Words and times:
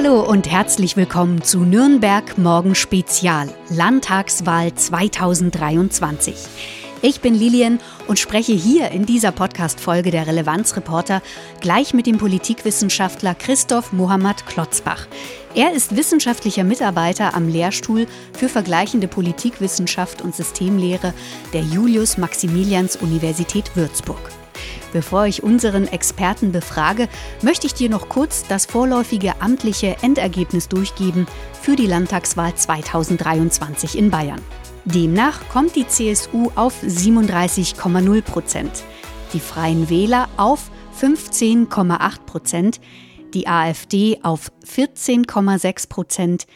Hallo 0.00 0.22
und 0.22 0.48
herzlich 0.48 0.96
willkommen 0.96 1.42
zu 1.42 1.64
Nürnberg 1.64 2.38
Morgen 2.38 2.76
Spezial, 2.76 3.52
Landtagswahl 3.68 4.72
2023. 4.72 6.36
Ich 7.02 7.20
bin 7.20 7.34
Lilian 7.34 7.80
und 8.06 8.20
spreche 8.20 8.52
hier 8.52 8.92
in 8.92 9.06
dieser 9.06 9.32
Podcast-Folge 9.32 10.12
der 10.12 10.28
Relevanzreporter 10.28 11.20
gleich 11.60 11.94
mit 11.94 12.06
dem 12.06 12.16
Politikwissenschaftler 12.16 13.34
Christoph 13.34 13.92
Mohammad 13.92 14.46
Klotzbach. 14.46 15.08
Er 15.56 15.72
ist 15.72 15.96
wissenschaftlicher 15.96 16.62
Mitarbeiter 16.62 17.34
am 17.34 17.48
Lehrstuhl 17.48 18.06
für 18.38 18.48
vergleichende 18.48 19.08
Politikwissenschaft 19.08 20.22
und 20.22 20.32
Systemlehre 20.32 21.12
der 21.52 21.62
Julius-Maximilians-Universität 21.62 23.74
Würzburg. 23.74 24.37
Bevor 24.92 25.26
ich 25.26 25.42
unseren 25.42 25.86
Experten 25.86 26.52
befrage, 26.52 27.08
möchte 27.42 27.66
ich 27.66 27.74
dir 27.74 27.90
noch 27.90 28.08
kurz 28.08 28.44
das 28.48 28.66
vorläufige 28.66 29.40
amtliche 29.40 29.96
Endergebnis 30.02 30.68
durchgeben 30.68 31.26
für 31.60 31.76
die 31.76 31.86
Landtagswahl 31.86 32.54
2023 32.54 33.98
in 33.98 34.10
Bayern. 34.10 34.40
Demnach 34.84 35.40
kommt 35.50 35.76
die 35.76 35.86
CSU 35.86 36.50
auf 36.54 36.82
37,0 36.82 38.22
Prozent, 38.22 38.84
die 39.34 39.40
Freien 39.40 39.90
Wähler 39.90 40.28
auf 40.38 40.70
15,8 40.98 42.20
Prozent, 42.24 42.80
die 43.34 43.46
AfD 43.46 44.18
auf 44.22 44.50
14,6 44.66 45.88
Prozent, 45.90 46.46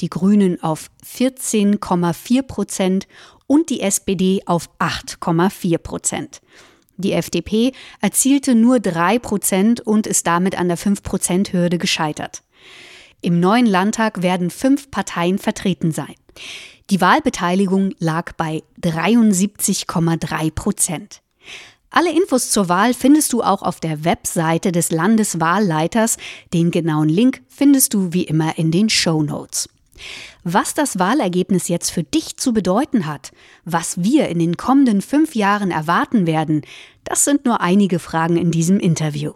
die 0.00 0.08
Grünen 0.08 0.62
auf 0.62 0.90
14,4 1.06 2.42
Prozent 2.42 3.06
und 3.46 3.68
die 3.68 3.82
SPD 3.82 4.42
auf 4.46 4.70
8,4 4.78 5.78
Prozent. 5.78 6.40
Die 6.96 7.12
FDP 7.12 7.72
erzielte 8.00 8.54
nur 8.54 8.80
3 8.80 9.18
Prozent 9.18 9.80
und 9.80 10.06
ist 10.06 10.26
damit 10.26 10.56
an 10.58 10.68
der 10.68 10.78
5-Prozent-Hürde 10.78 11.78
gescheitert. 11.78 12.42
Im 13.20 13.40
neuen 13.40 13.66
Landtag 13.66 14.22
werden 14.22 14.50
fünf 14.50 14.90
Parteien 14.90 15.38
vertreten 15.38 15.92
sein. 15.92 16.14
Die 16.90 17.00
Wahlbeteiligung 17.00 17.94
lag 17.98 18.32
bei 18.32 18.62
73,3 18.82 20.50
Prozent. 20.50 21.22
Alle 21.90 22.10
Infos 22.10 22.50
zur 22.50 22.68
Wahl 22.68 22.92
findest 22.92 23.32
du 23.32 23.42
auch 23.42 23.62
auf 23.62 23.80
der 23.80 24.04
Webseite 24.04 24.72
des 24.72 24.90
Landeswahlleiters. 24.90 26.16
Den 26.52 26.70
genauen 26.70 27.08
Link 27.08 27.42
findest 27.48 27.94
du 27.94 28.12
wie 28.12 28.24
immer 28.24 28.58
in 28.58 28.70
den 28.70 28.90
Show 28.90 29.22
Notes. 29.22 29.68
Was 30.46 30.74
das 30.74 30.98
Wahlergebnis 30.98 31.68
jetzt 31.68 31.88
für 31.88 32.02
dich 32.02 32.36
zu 32.36 32.52
bedeuten 32.52 33.06
hat, 33.06 33.32
was 33.64 34.02
wir 34.04 34.28
in 34.28 34.38
den 34.38 34.58
kommenden 34.58 35.00
fünf 35.00 35.34
Jahren 35.34 35.70
erwarten 35.70 36.26
werden, 36.26 36.60
das 37.02 37.24
sind 37.24 37.46
nur 37.46 37.62
einige 37.62 37.98
Fragen 37.98 38.36
in 38.36 38.50
diesem 38.50 38.78
Interview. 38.78 39.32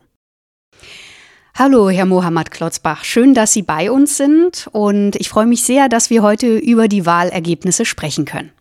Hallo, 1.54 1.88
Herr 1.88 2.04
Mohammad 2.04 2.50
Klotzbach. 2.50 3.04
Schön, 3.04 3.32
dass 3.32 3.54
Sie 3.54 3.62
bei 3.62 3.90
uns 3.90 4.18
sind 4.18 4.68
und 4.72 5.16
ich 5.16 5.30
freue 5.30 5.46
mich 5.46 5.62
sehr, 5.62 5.88
dass 5.88 6.10
wir 6.10 6.22
heute 6.22 6.58
über 6.58 6.88
die 6.88 7.06
Wahlergebnisse 7.06 7.86
sprechen 7.86 8.26
können. 8.26 8.52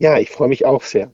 Ja, 0.00 0.18
ich 0.18 0.30
freue 0.30 0.48
mich 0.48 0.66
auch 0.66 0.82
sehr. 0.82 1.12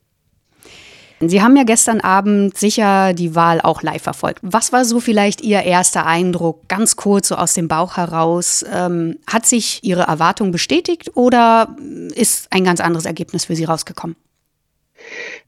Sie 1.28 1.42
haben 1.42 1.56
ja 1.56 1.65
gestern 1.65 2.01
Abend 2.01 2.56
sicher 2.56 3.12
die 3.12 3.34
Wahl 3.34 3.61
auch 3.61 3.83
live 3.83 4.03
verfolgt. 4.03 4.41
Was 4.42 4.73
war 4.73 4.84
so 4.84 5.01
vielleicht 5.01 5.41
Ihr 5.41 5.62
erster 5.62 6.06
Eindruck, 6.06 6.69
ganz 6.69 6.97
kurz 6.97 7.29
so 7.29 7.37
aus 7.37 7.55
dem 7.55 7.69
Bauch 7.69 7.97
heraus? 7.97 8.64
Ähm, 8.73 9.19
hat 9.27 9.47
sich 9.47 9.81
Ihre 9.83 10.03
Erwartung 10.03 10.53
bestätigt 10.53 11.12
oder 11.14 11.77
ist 12.14 12.48
ein 12.51 12.64
ganz 12.64 12.81
anderes 12.81 13.06
Ergebnis 13.06 13.45
für 13.45 13.56
Sie 13.56 13.64
rausgekommen? 13.64 14.17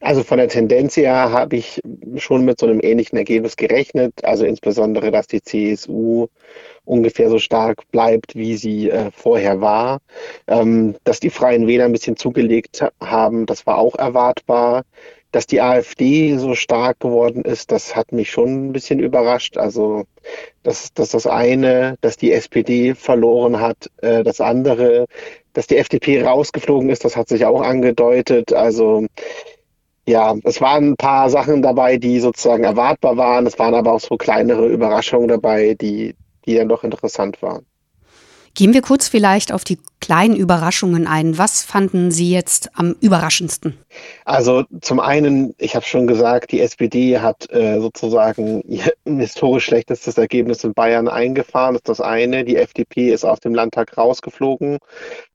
Also 0.01 0.23
von 0.23 0.39
der 0.39 0.49
Tendenz 0.49 0.97
her 0.97 1.31
habe 1.31 1.57
ich 1.57 1.81
schon 2.17 2.45
mit 2.45 2.59
so 2.59 2.67
einem 2.67 2.81
ähnlichen 2.83 3.17
Ergebnis 3.17 3.57
gerechnet. 3.57 4.13
Also 4.25 4.45
insbesondere, 4.45 5.11
dass 5.11 5.27
die 5.27 5.43
CSU 5.43 6.27
ungefähr 6.85 7.31
so 7.31 7.39
stark 7.39 7.91
bleibt, 7.91 8.35
wie 8.35 8.57
sie 8.57 8.91
äh, 8.91 9.11
vorher 9.13 9.61
war. 9.61 10.01
Ähm, 10.47 10.97
dass 11.05 11.21
die 11.21 11.31
Freien 11.31 11.67
Wähler 11.67 11.87
ein 11.87 11.93
bisschen 11.93 12.17
zugelegt 12.17 12.85
haben, 13.01 13.47
das 13.47 13.67
war 13.67 13.79
auch 13.79 13.97
erwartbar. 13.97 14.85
Dass 15.35 15.49
die 15.49 15.61
AfD 15.61 16.37
so 16.39 16.55
stark 16.55 17.01
geworden 17.01 17.43
ist, 17.43 17.73
das 17.73 17.97
hat 17.97 18.13
mich 18.13 18.31
schon 18.31 18.69
ein 18.69 18.73
bisschen 18.73 19.01
überrascht. 19.01 19.57
Also 19.57 20.05
das 20.63 20.85
ist 20.85 20.99
das, 21.01 21.11
das 21.11 21.27
eine, 21.27 21.97
dass 22.03 22.17
die 22.17 22.31
SPD 22.31 22.95
verloren 22.95 23.61
hat. 23.61 23.91
Äh, 24.01 24.23
das 24.23 24.41
andere, 24.41 25.07
dass 25.53 25.67
die 25.67 25.77
FDP 25.77 26.23
rausgeflogen 26.23 26.89
ist, 26.89 27.05
das 27.05 27.17
hat 27.17 27.29
sich 27.29 27.45
auch 27.47 27.63
angedeutet. 27.63 28.53
Also 28.53 29.07
ja, 30.07 30.37
es 30.45 30.61
waren 30.61 30.91
ein 30.91 30.97
paar 30.97 31.29
Sachen 31.31 31.63
dabei, 31.63 31.97
die 31.97 32.21
sozusagen 32.21 32.63
erwartbar 32.63 33.17
waren. 33.17 33.47
Es 33.47 33.59
waren 33.59 33.75
aber 33.75 33.95
auch 33.95 34.01
so 34.01 34.17
kleinere 34.17 34.69
Überraschungen 34.69 35.27
dabei, 35.27 35.75
die, 35.75 36.15
die 36.47 36.55
dann 36.55 36.69
doch 36.69 36.85
interessant 36.85 37.43
waren. 37.43 37.67
Gehen 38.55 38.73
wir 38.73 38.83
kurz 38.83 39.09
vielleicht 39.09 39.53
auf 39.53 39.65
die 39.65 39.79
kleinen 40.01 40.37
Überraschungen 40.37 41.09
ein. 41.09 41.39
Was 41.39 41.65
fanden 41.65 42.13
Sie 42.13 42.31
jetzt 42.31 42.71
am 42.75 42.95
überraschendsten? 43.01 43.77
Also 44.25 44.63
zum 44.81 45.01
einen, 45.01 45.55
ich 45.59 45.75
habe 45.75 45.85
schon 45.85 46.07
gesagt, 46.07 46.53
die 46.53 46.61
SPD 46.61 47.19
hat 47.19 47.51
äh, 47.51 47.81
sozusagen 47.81 48.63
ihr 48.69 48.93
historisch 49.05 49.65
schlechtestes 49.65 50.19
Ergebnis 50.19 50.63
in 50.63 50.73
Bayern 50.73 51.09
eingefahren. 51.09 51.75
Das 51.75 51.81
ist 51.81 51.89
das 51.89 52.01
eine. 52.01 52.45
Die 52.45 52.57
FDP 52.57 53.13
ist 53.13 53.25
aus 53.25 53.41
dem 53.41 53.57
Landtag 53.57 53.99
rausgeflogen. 53.99 54.79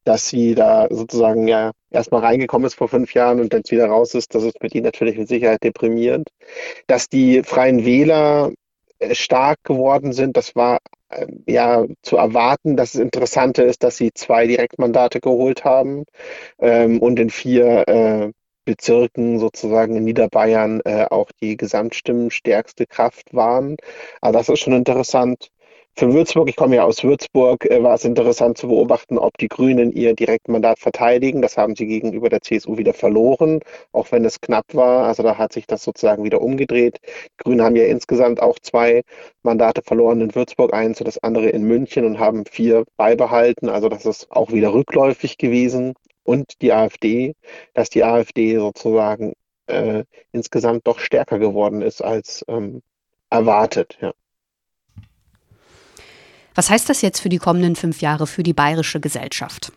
Dass 0.05 0.29
sie 0.29 0.55
da 0.55 0.87
sozusagen 0.89 1.47
ja 1.49 1.71
erstmal 1.91 2.21
reingekommen 2.21 2.67
ist 2.67 2.75
vor 2.75 2.87
fünf 2.87 3.13
Jahren 3.13 3.41
und 3.41 3.53
dann 3.53 3.63
wieder 3.67 3.87
raus 3.87 4.13
ist, 4.13 4.33
das 4.33 4.43
ist 4.43 4.63
mit 4.63 4.73
ihnen 4.73 4.85
natürlich 4.85 5.17
mit 5.17 5.27
Sicherheit 5.27 5.61
deprimierend. 5.61 6.29
Dass 6.87 7.09
die 7.09 7.43
Freien 7.43 7.83
Wähler 7.83 8.51
äh, 8.99 9.13
stark 9.13 9.57
geworden 9.63 10.13
sind, 10.13 10.37
das 10.37 10.55
war 10.55 10.79
ja 11.47 11.85
zu 12.01 12.17
erwarten. 12.17 12.77
Das 12.77 12.95
Interessante 12.95 13.63
ist, 13.63 13.83
dass 13.83 13.97
sie 13.97 14.11
zwei 14.13 14.47
Direktmandate 14.47 15.19
geholt 15.21 15.63
haben 15.65 16.05
ähm, 16.59 16.99
und 16.99 17.19
in 17.19 17.29
vier 17.29 17.87
äh, 17.87 18.31
Bezirken 18.65 19.39
sozusagen 19.39 19.95
in 19.95 20.03
Niederbayern 20.03 20.81
äh, 20.85 21.05
auch 21.09 21.31
die 21.41 21.57
gesamtstimmenstärkste 21.57 22.85
Kraft 22.85 23.33
waren. 23.33 23.77
Aber 24.21 24.33
das 24.33 24.49
ist 24.49 24.59
schon 24.59 24.73
interessant. 24.73 25.49
Für 25.99 26.13
Würzburg, 26.13 26.47
ich 26.47 26.55
komme 26.55 26.77
ja 26.77 26.85
aus 26.85 27.03
Würzburg, 27.03 27.65
äh, 27.65 27.83
war 27.83 27.95
es 27.95 28.05
interessant 28.05 28.57
zu 28.57 28.69
beobachten, 28.69 29.17
ob 29.17 29.37
die 29.37 29.49
Grünen 29.49 29.91
ihr 29.91 30.15
Direktmandat 30.15 30.79
verteidigen. 30.79 31.41
Das 31.41 31.57
haben 31.57 31.75
sie 31.75 31.87
gegenüber 31.87 32.29
der 32.29 32.39
CSU 32.39 32.77
wieder 32.77 32.93
verloren, 32.93 33.59
auch 33.91 34.09
wenn 34.13 34.23
es 34.23 34.39
knapp 34.39 34.63
war. 34.73 35.07
Also 35.07 35.23
da 35.23 35.37
hat 35.37 35.51
sich 35.51 35.67
das 35.67 35.83
sozusagen 35.83 36.23
wieder 36.23 36.41
umgedreht. 36.41 37.01
Die 37.03 37.43
Grünen 37.43 37.61
haben 37.61 37.75
ja 37.75 37.83
insgesamt 37.83 38.41
auch 38.41 38.57
zwei 38.59 39.01
Mandate 39.43 39.81
verloren 39.81 40.21
in 40.21 40.33
Würzburg, 40.33 40.73
eins 40.73 41.01
und 41.01 41.07
das 41.07 41.21
andere 41.21 41.49
in 41.49 41.63
München 41.63 42.05
und 42.05 42.17
haben 42.17 42.45
vier 42.45 42.85
beibehalten. 42.95 43.67
Also 43.67 43.89
das 43.89 44.05
ist 44.05 44.31
auch 44.31 44.53
wieder 44.53 44.73
rückläufig 44.73 45.37
gewesen. 45.37 45.95
Und 46.23 46.61
die 46.61 46.71
AfD, 46.71 47.35
dass 47.73 47.89
die 47.89 48.05
AfD 48.05 48.55
sozusagen 48.55 49.33
äh, 49.67 50.05
insgesamt 50.31 50.87
doch 50.87 50.99
stärker 50.99 51.39
geworden 51.39 51.81
ist 51.81 52.01
als 52.01 52.45
ähm, 52.47 52.83
erwartet. 53.29 53.97
Ja. 53.99 54.13
Was 56.59 56.69
heißt 56.69 56.89
das 56.89 57.01
jetzt 57.01 57.21
für 57.21 57.29
die 57.29 57.37
kommenden 57.37 57.77
fünf 57.77 58.01
Jahre 58.01 58.27
für 58.27 58.43
die 58.43 58.51
bayerische 58.51 58.99
Gesellschaft? 58.99 59.71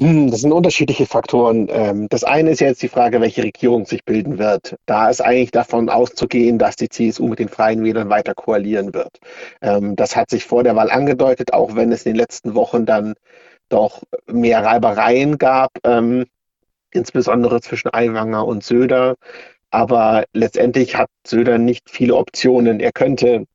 Hm, 0.00 0.32
das 0.32 0.40
sind 0.40 0.50
unterschiedliche 0.50 1.06
Faktoren. 1.06 1.68
Ähm, 1.70 2.08
das 2.08 2.24
eine 2.24 2.50
ist 2.50 2.60
jetzt 2.60 2.82
die 2.82 2.88
Frage, 2.88 3.20
welche 3.20 3.44
Regierung 3.44 3.86
sich 3.86 4.04
bilden 4.04 4.36
wird. 4.36 4.74
Da 4.86 5.08
ist 5.10 5.20
eigentlich 5.20 5.52
davon 5.52 5.88
auszugehen, 5.88 6.58
dass 6.58 6.74
die 6.74 6.88
CSU 6.88 7.28
mit 7.28 7.38
den 7.38 7.48
Freien 7.48 7.84
Wählern 7.84 8.08
weiter 8.08 8.34
koalieren 8.34 8.92
wird. 8.94 9.20
Ähm, 9.62 9.94
das 9.94 10.16
hat 10.16 10.28
sich 10.28 10.44
vor 10.44 10.64
der 10.64 10.74
Wahl 10.74 10.90
angedeutet, 10.90 11.52
auch 11.52 11.76
wenn 11.76 11.92
es 11.92 12.04
in 12.04 12.14
den 12.14 12.18
letzten 12.18 12.56
Wochen 12.56 12.84
dann 12.84 13.14
doch 13.68 14.02
mehr 14.26 14.64
Reibereien 14.64 15.38
gab, 15.38 15.70
ähm, 15.84 16.24
insbesondere 16.90 17.60
zwischen 17.60 17.94
Aiwanger 17.94 18.44
und 18.44 18.64
Söder. 18.64 19.14
Aber 19.70 20.24
letztendlich 20.32 20.96
hat 20.96 21.10
Söder 21.24 21.58
nicht 21.58 21.88
viele 21.88 22.16
Optionen. 22.16 22.80
Er 22.80 22.90
könnte 22.90 23.46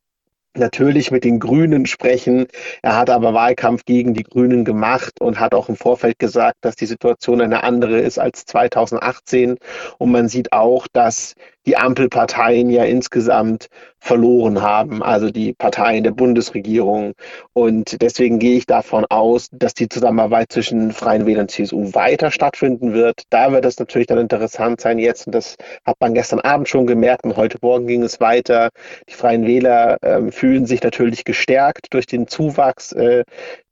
natürlich 0.56 1.12
mit 1.12 1.24
den 1.24 1.40
Grünen 1.40 1.86
sprechen. 1.86 2.48
Er 2.82 2.98
hat 2.98 3.10
aber 3.10 3.34
Wahlkampf 3.34 3.86
gegen 3.86 4.14
die 4.14 4.24
Grünen 4.24 4.66
gemacht 4.66 5.22
und 5.22 5.40
hat 5.40 5.54
auch 5.54 5.70
im 5.70 5.76
Vorfeld 5.76 6.20
gesagt, 6.20 6.58
dass 6.62 6.76
die 6.76 6.86
Situation 6.86 7.42
eine 7.42 7.64
andere 7.64 8.00
ist 8.00 8.20
als 8.20 8.46
2018. 8.46 9.58
Und 9.98 10.12
man 10.12 10.28
sieht 10.28 10.52
auch, 10.54 10.88
dass 10.92 11.36
die 11.66 11.78
Ampelparteien 11.78 12.70
ja 12.70 12.84
insgesamt 12.84 13.68
verloren 14.00 14.62
haben, 14.62 15.04
also 15.04 15.30
die 15.30 15.54
Parteien 15.54 16.04
der 16.04 16.12
Bundesregierung. 16.12 17.14
Und 17.54 18.02
deswegen 18.02 18.40
gehe 18.40 18.58
ich 18.58 18.66
davon 18.66 19.06
aus, 19.10 19.50
dass 19.52 19.74
die 19.74 19.90
Zusammenarbeit 19.90 20.52
zwischen 20.52 20.92
Freien 20.92 21.26
Wählern 21.26 21.44
und 21.44 21.52
CSU 21.52 21.94
weiter 21.94 22.32
stattfinden 22.32 22.94
wird. 22.94 23.24
Da 23.30 23.52
wird 23.52 23.66
es 23.66 23.78
natürlich 23.78 24.08
dann 24.08 24.20
interessant 24.20 24.80
sein 24.80 25.00
jetzt, 25.00 25.28
und 25.28 25.36
das 25.36 25.56
hat 25.86 25.98
man 26.00 26.14
gestern 26.14 26.40
Abend 26.40 26.70
schon 26.70 26.88
gemerkt 26.88 27.26
und 27.26 27.36
heute 27.36 27.58
Morgen 27.62 27.88
ging 27.88 28.04
es 28.04 28.20
weiter. 28.20 28.70
Die 29.10 29.14
Freien 29.14 29.46
Wähler 29.46 29.98
äh, 30.02 30.32
fühlen 30.32 30.66
sich 30.66 30.82
natürlich 30.82 31.26
gestärkt 31.26 31.88
durch 31.94 32.06
den 32.06 32.28
Zuwachs 32.28 32.94
äh, 32.94 33.24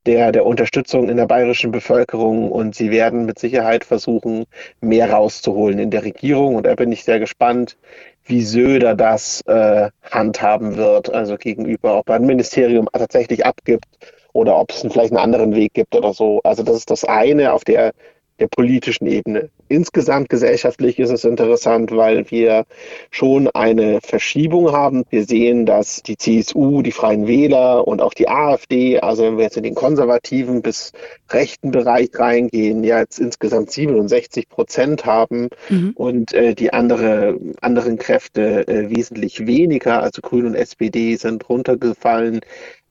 der, 0.07 0.31
der 0.31 0.45
Unterstützung 0.45 1.09
in 1.09 1.17
der 1.17 1.27
bayerischen 1.27 1.71
Bevölkerung 1.71 2.51
und 2.51 2.75
sie 2.75 2.91
werden 2.91 3.25
mit 3.25 3.37
Sicherheit 3.37 3.83
versuchen, 3.83 4.45
mehr 4.81 5.11
rauszuholen 5.11 5.79
in 5.79 5.91
der 5.91 6.03
Regierung. 6.03 6.55
Und 6.55 6.65
da 6.65 6.75
bin 6.75 6.91
ich 6.91 7.03
sehr 7.03 7.19
gespannt, 7.19 7.77
wie 8.25 8.41
Söder 8.41 8.95
das 8.95 9.41
äh, 9.47 9.89
handhaben 10.09 10.77
wird, 10.77 11.13
also 11.13 11.37
gegenüber, 11.37 11.99
ob 11.99 12.09
er 12.09 12.15
ein 12.15 12.25
Ministerium 12.25 12.87
tatsächlich 12.91 13.45
abgibt 13.45 13.85
oder 14.33 14.57
ob 14.57 14.71
es 14.71 14.81
vielleicht 14.81 15.11
einen 15.11 15.17
anderen 15.17 15.55
Weg 15.55 15.73
gibt 15.73 15.95
oder 15.95 16.13
so. 16.13 16.39
Also 16.43 16.63
das 16.63 16.77
ist 16.77 16.89
das 16.89 17.03
eine 17.03 17.53
auf 17.53 17.63
der 17.63 17.93
der 18.39 18.47
politischen 18.47 19.07
Ebene. 19.07 19.49
Insgesamt 19.67 20.29
gesellschaftlich 20.29 20.99
ist 20.99 21.09
es 21.09 21.23
interessant, 21.23 21.91
weil 21.91 22.29
wir 22.31 22.65
schon 23.11 23.47
eine 23.49 23.99
Verschiebung 24.01 24.71
haben. 24.71 25.03
Wir 25.09 25.25
sehen, 25.25 25.65
dass 25.65 26.03
die 26.03 26.17
CSU, 26.17 26.81
die 26.81 26.91
Freien 26.91 27.27
Wähler 27.27 27.87
und 27.87 28.01
auch 28.01 28.13
die 28.13 28.29
AfD, 28.29 28.99
also 28.99 29.23
wenn 29.23 29.37
wir 29.37 29.43
jetzt 29.45 29.57
in 29.57 29.63
den 29.63 29.75
konservativen 29.75 30.61
bis 30.61 30.93
rechten 31.29 31.71
Bereich 31.71 32.09
reingehen, 32.13 32.83
ja 32.83 32.99
jetzt 32.99 33.19
insgesamt 33.19 33.71
67 33.71 34.49
Prozent 34.49 35.05
haben 35.05 35.49
mhm. 35.69 35.91
und 35.95 36.33
äh, 36.33 36.55
die 36.55 36.71
andere, 36.71 37.37
anderen 37.61 37.97
Kräfte 37.97 38.67
äh, 38.67 38.89
wesentlich 38.89 39.45
weniger, 39.45 40.01
also 40.01 40.21
Grün 40.21 40.45
und 40.45 40.55
SPD 40.55 41.15
sind 41.15 41.49
runtergefallen 41.49 42.41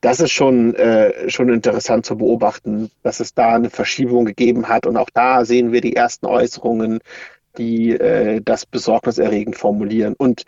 das 0.01 0.19
ist 0.19 0.31
schon, 0.31 0.75
äh, 0.75 1.29
schon 1.29 1.49
interessant 1.49 2.05
zu 2.05 2.17
beobachten, 2.17 2.91
dass 3.03 3.19
es 3.19 3.33
da 3.33 3.55
eine 3.55 3.69
Verschiebung 3.69 4.25
gegeben 4.25 4.67
hat. 4.67 4.85
Und 4.85 4.97
auch 4.97 5.09
da 5.13 5.45
sehen 5.45 5.71
wir 5.71 5.81
die 5.81 5.95
ersten 5.95 6.27
Äußerungen, 6.27 6.99
die 7.57 7.91
äh, 7.91 8.41
das 8.43 8.65
besorgniserregend 8.65 9.55
formulieren. 9.55 10.13
Und 10.17 10.45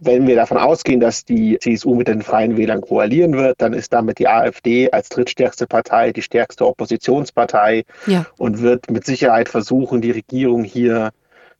wenn 0.00 0.26
wir 0.26 0.36
davon 0.36 0.58
ausgehen, 0.58 1.00
dass 1.00 1.24
die 1.24 1.58
CSU 1.58 1.94
mit 1.94 2.08
den 2.08 2.22
Freien 2.22 2.56
Wählern 2.56 2.80
koalieren 2.80 3.34
wird, 3.34 3.60
dann 3.60 3.72
ist 3.72 3.92
damit 3.92 4.18
die 4.18 4.28
AfD 4.28 4.90
als 4.90 5.08
drittstärkste 5.08 5.66
Partei 5.66 6.12
die 6.12 6.22
stärkste 6.22 6.66
Oppositionspartei 6.66 7.84
ja. 8.06 8.24
und 8.38 8.62
wird 8.62 8.90
mit 8.90 9.04
Sicherheit 9.04 9.48
versuchen, 9.48 10.00
die 10.00 10.12
Regierung 10.12 10.62
hier 10.62 11.10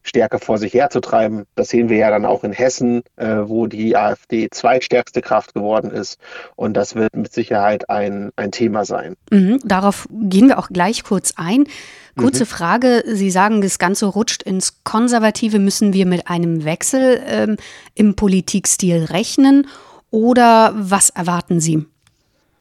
stärker 0.02 0.38
vor 0.38 0.58
sich 0.58 0.74
herzutreiben. 0.74 1.44
Das 1.54 1.68
sehen 1.68 1.88
wir 1.88 1.98
ja 1.98 2.10
dann 2.10 2.24
auch 2.24 2.44
in 2.44 2.52
Hessen, 2.52 3.02
äh, 3.16 3.36
wo 3.44 3.66
die 3.66 3.96
AfD 3.96 4.48
zweitstärkste 4.50 5.22
Kraft 5.22 5.54
geworden 5.54 5.90
ist. 5.90 6.18
Und 6.56 6.74
das 6.74 6.94
wird 6.94 7.14
mit 7.14 7.32
Sicherheit 7.32 7.90
ein, 7.90 8.30
ein 8.36 8.50
Thema 8.50 8.84
sein. 8.84 9.16
Mhm, 9.30 9.60
darauf 9.64 10.08
gehen 10.10 10.48
wir 10.48 10.58
auch 10.58 10.68
gleich 10.68 11.04
kurz 11.04 11.34
ein. 11.36 11.64
Kurze 12.16 12.44
mhm. 12.44 12.48
Frage, 12.48 13.04
Sie 13.06 13.30
sagen, 13.30 13.60
das 13.60 13.78
Ganze 13.78 14.06
rutscht 14.06 14.42
ins 14.42 14.82
Konservative. 14.82 15.58
Müssen 15.58 15.92
wir 15.92 16.06
mit 16.06 16.28
einem 16.28 16.64
Wechsel 16.64 17.20
ähm, 17.26 17.56
im 17.94 18.16
Politikstil 18.16 19.04
rechnen 19.04 19.66
oder 20.10 20.72
was 20.74 21.10
erwarten 21.10 21.60
Sie? 21.60 21.86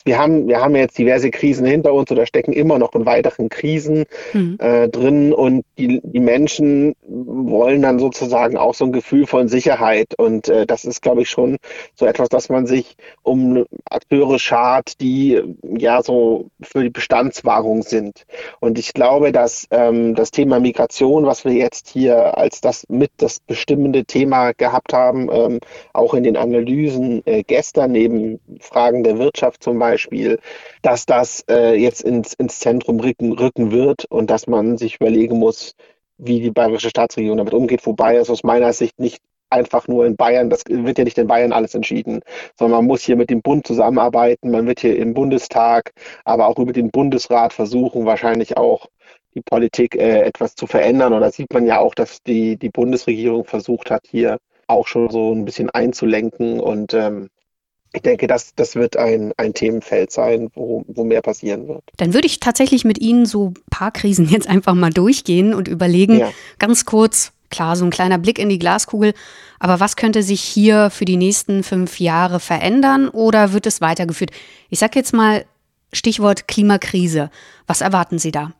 Wir 0.07 0.17
haben, 0.17 0.47
wir 0.47 0.61
haben 0.61 0.75
jetzt 0.75 0.97
diverse 0.97 1.29
Krisen 1.31 1.65
hinter 1.65 1.93
uns 1.93 2.09
oder 2.09 2.25
stecken 2.25 2.53
immer 2.53 2.79
noch 2.79 2.95
in 2.95 3.05
weiteren 3.05 3.49
Krisen 3.49 4.05
mhm. 4.31 4.57
äh, 4.59 4.87
drin 4.87 5.33
und 5.33 5.65
die, 5.77 5.99
die 6.01 6.21
Menschen 6.21 6.95
wollen 7.05 7.81
dann 7.81 7.99
sozusagen 7.99 8.57
auch 8.57 8.73
so 8.73 8.85
ein 8.85 8.93
Gefühl 8.93 9.27
von 9.27 9.49
Sicherheit 9.49 10.15
und 10.17 10.47
äh, 10.47 10.65
das 10.65 10.85
ist, 10.85 11.01
glaube 11.01 11.23
ich, 11.23 11.29
schon 11.29 11.57
so 11.93 12.05
etwas, 12.05 12.29
dass 12.29 12.47
man 12.47 12.65
sich 12.67 12.95
um 13.21 13.65
Akteure 13.89 14.39
schart, 14.39 15.01
die 15.01 15.41
ja 15.77 16.01
so 16.01 16.47
für 16.61 16.83
die 16.83 16.89
Bestandswahrung 16.89 17.83
sind. 17.83 18.25
Und 18.61 18.79
ich 18.79 18.93
glaube, 18.93 19.33
dass 19.33 19.67
ähm, 19.71 20.15
das 20.15 20.31
Thema 20.31 20.61
Migration, 20.61 21.25
was 21.25 21.43
wir 21.43 21.51
jetzt 21.51 21.89
hier 21.89 22.37
als 22.37 22.61
das 22.61 22.85
mit 22.87 23.11
das 23.17 23.41
bestimmende 23.41 24.05
Thema 24.05 24.53
gehabt 24.53 24.93
haben, 24.93 25.29
ähm, 25.31 25.59
auch 25.91 26.13
in 26.13 26.23
den 26.23 26.37
Analysen 26.37 27.23
äh, 27.25 27.43
gestern 27.43 27.91
neben 27.91 28.39
Fragen 28.61 29.03
der 29.03 29.19
Wirtschaft 29.19 29.61
zum 29.61 29.77
Beispiel, 29.77 29.96
Beispiel, 29.97 30.39
dass 30.83 31.05
das 31.07 31.43
äh, 31.49 31.75
jetzt 31.75 32.01
ins, 32.01 32.33
ins 32.35 32.59
Zentrum 32.59 32.99
rücken, 32.99 33.33
rücken 33.33 33.71
wird 33.71 34.05
und 34.05 34.29
dass 34.29 34.45
man 34.45 34.77
sich 34.77 34.97
überlegen 34.97 35.39
muss, 35.39 35.73
wie 36.19 36.39
die 36.39 36.51
bayerische 36.51 36.89
Staatsregierung 36.89 37.37
damit 37.37 37.53
umgeht, 37.55 37.85
wobei 37.85 38.15
es 38.15 38.29
aus 38.29 38.43
meiner 38.43 38.73
Sicht 38.73 38.99
nicht 38.99 39.21
einfach 39.49 39.87
nur 39.87 40.05
in 40.05 40.15
Bayern, 40.15 40.49
das 40.49 40.63
wird 40.67 40.97
ja 40.99 41.03
nicht 41.03 41.17
in 41.17 41.27
Bayern 41.27 41.51
alles 41.51 41.73
entschieden, 41.73 42.19
sondern 42.59 42.79
man 42.79 42.87
muss 42.87 43.01
hier 43.01 43.15
mit 43.15 43.29
dem 43.31 43.41
Bund 43.41 43.65
zusammenarbeiten, 43.65 44.51
man 44.51 44.67
wird 44.67 44.81
hier 44.81 44.97
im 44.97 45.13
Bundestag, 45.13 45.93
aber 46.25 46.47
auch 46.47 46.59
über 46.59 46.73
den 46.73 46.91
Bundesrat 46.91 47.53
versuchen, 47.53 48.05
wahrscheinlich 48.05 48.57
auch 48.57 48.87
die 49.33 49.41
Politik 49.41 49.95
äh, 49.95 50.21
etwas 50.21 50.55
zu 50.55 50.67
verändern. 50.67 51.13
Und 51.13 51.21
da 51.21 51.31
sieht 51.31 51.53
man 51.53 51.65
ja 51.65 51.79
auch, 51.79 51.95
dass 51.95 52.21
die, 52.23 52.57
die 52.57 52.69
Bundesregierung 52.69 53.45
versucht 53.45 53.89
hat, 53.89 54.05
hier 54.07 54.37
auch 54.67 54.85
schon 54.87 55.09
so 55.09 55.33
ein 55.33 55.45
bisschen 55.45 55.69
einzulenken 55.69 56.59
und 56.59 56.93
ähm, 56.93 57.29
ich 57.93 58.01
denke, 58.01 58.27
das, 58.27 58.53
das 58.55 58.75
wird 58.75 58.97
ein, 58.97 59.33
ein 59.37 59.53
Themenfeld 59.53 60.11
sein, 60.11 60.49
wo, 60.53 60.83
wo 60.87 61.03
mehr 61.03 61.21
passieren 61.21 61.67
wird. 61.67 61.83
Dann 61.97 62.13
würde 62.13 62.27
ich 62.27 62.39
tatsächlich 62.39 62.85
mit 62.85 62.99
Ihnen 62.99 63.25
so 63.25 63.47
ein 63.47 63.53
paar 63.69 63.91
Krisen 63.91 64.27
jetzt 64.29 64.47
einfach 64.47 64.73
mal 64.73 64.91
durchgehen 64.91 65.53
und 65.53 65.67
überlegen, 65.67 66.19
ja. 66.19 66.31
ganz 66.59 66.85
kurz, 66.85 67.31
klar, 67.49 67.75
so 67.75 67.85
ein 67.85 67.91
kleiner 67.91 68.17
Blick 68.17 68.39
in 68.39 68.49
die 68.49 68.59
Glaskugel, 68.59 69.13
aber 69.59 69.79
was 69.79 69.95
könnte 69.95 70.21
sich 70.21 70.41
hier 70.41 70.89
für 70.89 71.05
die 71.05 71.17
nächsten 71.17 71.63
fünf 71.63 71.99
Jahre 71.99 72.39
verändern 72.39 73.09
oder 73.09 73.53
wird 73.53 73.65
es 73.65 73.81
weitergeführt? 73.81 74.31
Ich 74.69 74.79
sage 74.79 74.99
jetzt 74.99 75.13
mal 75.13 75.45
Stichwort 75.93 76.47
Klimakrise. 76.47 77.31
Was 77.65 77.81
erwarten 77.81 78.19
Sie 78.19 78.31
da? 78.31 78.51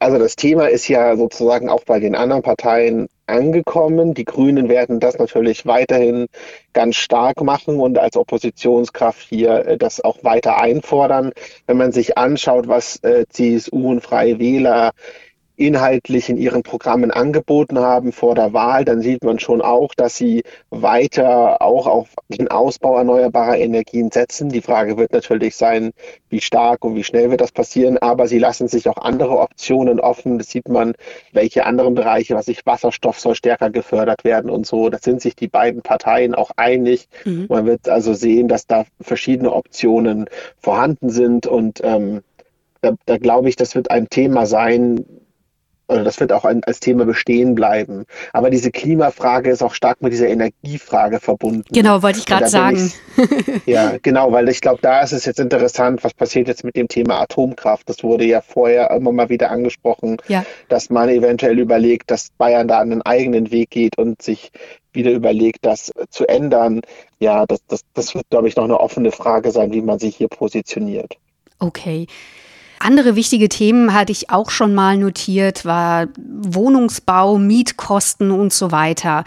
Also 0.00 0.18
das 0.18 0.36
Thema 0.36 0.66
ist 0.66 0.88
ja 0.88 1.16
sozusagen 1.16 1.70
auch 1.70 1.84
bei 1.84 1.98
den 1.98 2.14
anderen 2.14 2.42
Parteien 2.42 3.08
angekommen. 3.26 4.14
Die 4.14 4.24
Grünen 4.24 4.68
werden 4.68 5.00
das 5.00 5.18
natürlich 5.18 5.66
weiterhin 5.66 6.26
ganz 6.72 6.96
stark 6.96 7.42
machen 7.42 7.80
und 7.80 7.98
als 7.98 8.16
Oppositionskraft 8.16 9.26
hier 9.28 9.66
äh, 9.66 9.78
das 9.78 10.02
auch 10.02 10.22
weiter 10.22 10.60
einfordern. 10.60 11.32
Wenn 11.66 11.76
man 11.76 11.92
sich 11.92 12.18
anschaut, 12.18 12.68
was 12.68 12.96
äh, 13.02 13.26
CSU 13.28 13.90
und 13.90 14.00
Freie 14.02 14.38
Wähler 14.38 14.92
inhaltlich 15.56 16.28
in 16.28 16.36
ihren 16.36 16.62
Programmen 16.62 17.10
angeboten 17.12 17.78
haben 17.78 18.12
vor 18.12 18.34
der 18.34 18.52
Wahl, 18.52 18.84
dann 18.84 19.00
sieht 19.02 19.22
man 19.22 19.38
schon 19.38 19.62
auch, 19.62 19.94
dass 19.94 20.16
sie 20.16 20.42
weiter 20.70 21.62
auch 21.62 21.86
auf 21.86 22.08
den 22.28 22.48
Ausbau 22.48 22.98
erneuerbarer 22.98 23.58
Energien 23.58 24.10
setzen. 24.10 24.48
Die 24.48 24.62
Frage 24.62 24.96
wird 24.96 25.12
natürlich 25.12 25.54
sein, 25.56 25.92
wie 26.28 26.40
stark 26.40 26.84
und 26.84 26.96
wie 26.96 27.04
schnell 27.04 27.30
wird 27.30 27.40
das 27.40 27.52
passieren, 27.52 27.98
aber 27.98 28.26
sie 28.26 28.40
lassen 28.40 28.66
sich 28.66 28.88
auch 28.88 28.98
andere 28.98 29.38
Optionen 29.38 30.00
offen. 30.00 30.38
Das 30.38 30.50
sieht 30.50 30.68
man, 30.68 30.94
welche 31.32 31.66
anderen 31.66 31.94
Bereiche, 31.94 32.34
was 32.34 32.48
ich 32.48 32.66
Wasserstoff 32.66 33.20
soll 33.20 33.36
stärker 33.36 33.70
gefördert 33.70 34.24
werden 34.24 34.50
und 34.50 34.66
so. 34.66 34.88
Da 34.88 34.98
sind 34.98 35.20
sich 35.20 35.36
die 35.36 35.48
beiden 35.48 35.82
Parteien 35.82 36.34
auch 36.34 36.50
einig. 36.56 37.08
Mhm. 37.24 37.46
Man 37.48 37.66
wird 37.66 37.88
also 37.88 38.12
sehen, 38.12 38.48
dass 38.48 38.66
da 38.66 38.86
verschiedene 39.00 39.52
Optionen 39.52 40.26
vorhanden 40.58 41.10
sind 41.10 41.46
und 41.46 41.80
ähm, 41.84 42.22
da, 42.80 42.94
da 43.06 43.18
glaube 43.18 43.48
ich, 43.48 43.56
das 43.56 43.74
wird 43.74 43.90
ein 43.90 44.08
Thema 44.08 44.46
sein, 44.46 45.04
das 45.86 46.20
wird 46.20 46.32
auch 46.32 46.44
als 46.44 46.80
Thema 46.80 47.04
bestehen 47.04 47.54
bleiben. 47.54 48.04
Aber 48.32 48.50
diese 48.50 48.70
Klimafrage 48.70 49.50
ist 49.50 49.62
auch 49.62 49.74
stark 49.74 50.00
mit 50.00 50.12
dieser 50.12 50.28
Energiefrage 50.28 51.20
verbunden. 51.20 51.64
Genau, 51.70 52.02
wollte 52.02 52.18
ich 52.18 52.26
gerade 52.26 52.48
sagen. 52.48 52.92
Ich, 53.16 53.66
ja, 53.66 53.94
genau, 54.02 54.32
weil 54.32 54.48
ich 54.48 54.60
glaube, 54.60 54.78
da 54.80 55.02
ist 55.02 55.12
es 55.12 55.24
jetzt 55.26 55.40
interessant, 55.40 56.02
was 56.02 56.14
passiert 56.14 56.48
jetzt 56.48 56.64
mit 56.64 56.76
dem 56.76 56.88
Thema 56.88 57.20
Atomkraft. 57.20 57.88
Das 57.88 58.02
wurde 58.02 58.24
ja 58.24 58.40
vorher 58.40 58.90
immer 58.90 59.12
mal 59.12 59.28
wieder 59.28 59.50
angesprochen, 59.50 60.16
ja. 60.28 60.44
dass 60.68 60.90
man 60.90 61.08
eventuell 61.08 61.58
überlegt, 61.58 62.10
dass 62.10 62.28
Bayern 62.38 62.68
da 62.68 62.80
einen 62.80 63.02
eigenen 63.02 63.50
Weg 63.50 63.70
geht 63.70 63.98
und 63.98 64.22
sich 64.22 64.50
wieder 64.92 65.10
überlegt, 65.10 65.66
das 65.66 65.92
zu 66.08 66.26
ändern. 66.26 66.80
Ja, 67.18 67.44
das, 67.46 67.60
das, 67.66 67.82
das 67.94 68.14
wird, 68.14 68.28
glaube 68.30 68.48
ich, 68.48 68.56
noch 68.56 68.64
eine 68.64 68.80
offene 68.80 69.12
Frage 69.12 69.50
sein, 69.50 69.72
wie 69.72 69.82
man 69.82 69.98
sich 69.98 70.16
hier 70.16 70.28
positioniert. 70.28 71.16
Okay. 71.58 72.06
Andere 72.78 73.16
wichtige 73.16 73.48
Themen 73.48 73.94
hatte 73.94 74.12
ich 74.12 74.30
auch 74.30 74.50
schon 74.50 74.74
mal 74.74 74.96
notiert, 74.96 75.64
war 75.64 76.08
Wohnungsbau, 76.18 77.38
Mietkosten 77.38 78.30
und 78.30 78.52
so 78.52 78.72
weiter. 78.72 79.24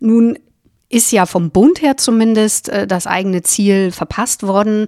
Nun 0.00 0.38
ist 0.88 1.12
ja 1.12 1.26
vom 1.26 1.50
Bund 1.50 1.82
her 1.82 1.96
zumindest 1.96 2.68
äh, 2.68 2.86
das 2.86 3.06
eigene 3.06 3.42
Ziel 3.42 3.92
verpasst 3.92 4.42
worden. 4.44 4.86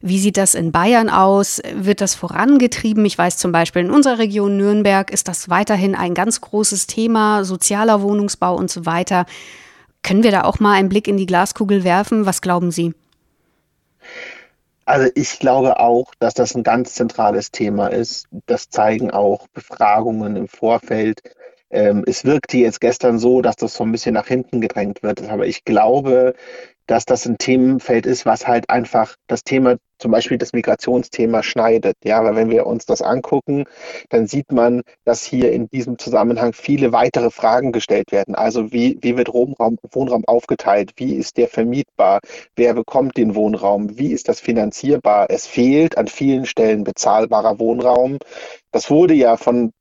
Wie 0.00 0.18
sieht 0.18 0.36
das 0.36 0.54
in 0.54 0.72
Bayern 0.72 1.08
aus? 1.08 1.62
Wird 1.74 2.00
das 2.00 2.16
vorangetrieben? 2.16 3.04
Ich 3.04 3.16
weiß 3.16 3.36
zum 3.36 3.52
Beispiel, 3.52 3.82
in 3.82 3.90
unserer 3.92 4.18
Region 4.18 4.56
Nürnberg 4.56 5.12
ist 5.12 5.28
das 5.28 5.48
weiterhin 5.48 5.94
ein 5.94 6.14
ganz 6.14 6.40
großes 6.40 6.88
Thema, 6.88 7.44
sozialer 7.44 8.02
Wohnungsbau 8.02 8.56
und 8.56 8.68
so 8.68 8.84
weiter. 8.84 9.26
Können 10.02 10.24
wir 10.24 10.32
da 10.32 10.42
auch 10.42 10.58
mal 10.58 10.72
einen 10.72 10.88
Blick 10.88 11.06
in 11.06 11.16
die 11.16 11.26
Glaskugel 11.26 11.84
werfen? 11.84 12.26
Was 12.26 12.40
glauben 12.40 12.72
Sie? 12.72 12.94
Also 14.84 15.10
ich 15.14 15.38
glaube 15.38 15.78
auch, 15.80 16.14
dass 16.18 16.34
das 16.34 16.54
ein 16.54 16.62
ganz 16.62 16.94
zentrales 16.94 17.50
Thema 17.50 17.88
ist. 17.88 18.26
Das 18.46 18.68
zeigen 18.68 19.10
auch 19.10 19.46
Befragungen 19.48 20.36
im 20.36 20.48
Vorfeld. 20.48 21.20
Ähm, 21.70 22.04
es 22.06 22.24
wirkte 22.24 22.58
jetzt 22.58 22.80
gestern 22.80 23.18
so, 23.18 23.42
dass 23.42 23.56
das 23.56 23.74
so 23.74 23.84
ein 23.84 23.92
bisschen 23.92 24.14
nach 24.14 24.26
hinten 24.26 24.60
gedrängt 24.60 25.02
wird. 25.02 25.22
Aber 25.30 25.46
ich 25.46 25.64
glaube, 25.64 26.34
dass 26.86 27.04
das 27.04 27.26
ein 27.26 27.38
Themenfeld 27.38 28.06
ist, 28.06 28.26
was 28.26 28.46
halt 28.46 28.68
einfach 28.70 29.16
das 29.26 29.44
Thema, 29.44 29.76
zum 29.98 30.10
Beispiel 30.10 30.38
das 30.38 30.52
Migrationsthema 30.52 31.42
schneidet. 31.42 31.96
Ja, 32.04 32.24
weil 32.24 32.34
wenn 32.34 32.50
wir 32.50 32.66
uns 32.66 32.86
das 32.86 33.02
angucken, 33.02 33.64
dann 34.10 34.26
sieht 34.26 34.50
man, 34.52 34.82
dass 35.04 35.22
hier 35.22 35.52
in 35.52 35.68
diesem 35.68 35.98
Zusammenhang 35.98 36.52
viele 36.52 36.92
weitere 36.92 37.30
Fragen 37.30 37.72
gestellt 37.72 38.10
werden. 38.10 38.34
Also 38.34 38.72
wie, 38.72 38.98
wie 39.00 39.16
wird 39.16 39.32
Wohnraum, 39.32 39.78
Wohnraum 39.90 40.24
aufgeteilt? 40.26 40.92
Wie 40.96 41.14
ist 41.14 41.36
der 41.36 41.48
vermietbar? 41.48 42.20
Wer 42.56 42.74
bekommt 42.74 43.16
den 43.16 43.34
Wohnraum? 43.34 43.98
Wie 43.98 44.12
ist 44.12 44.28
das 44.28 44.40
finanzierbar? 44.40 45.26
Es 45.30 45.46
fehlt 45.46 45.96
an 45.96 46.08
vielen 46.08 46.46
Stellen 46.46 46.84
bezahlbarer 46.84 47.58
Wohnraum. 47.58 48.18
Das 48.72 48.90
wurde 48.90 49.14
ja 49.14 49.36
von 49.36 49.72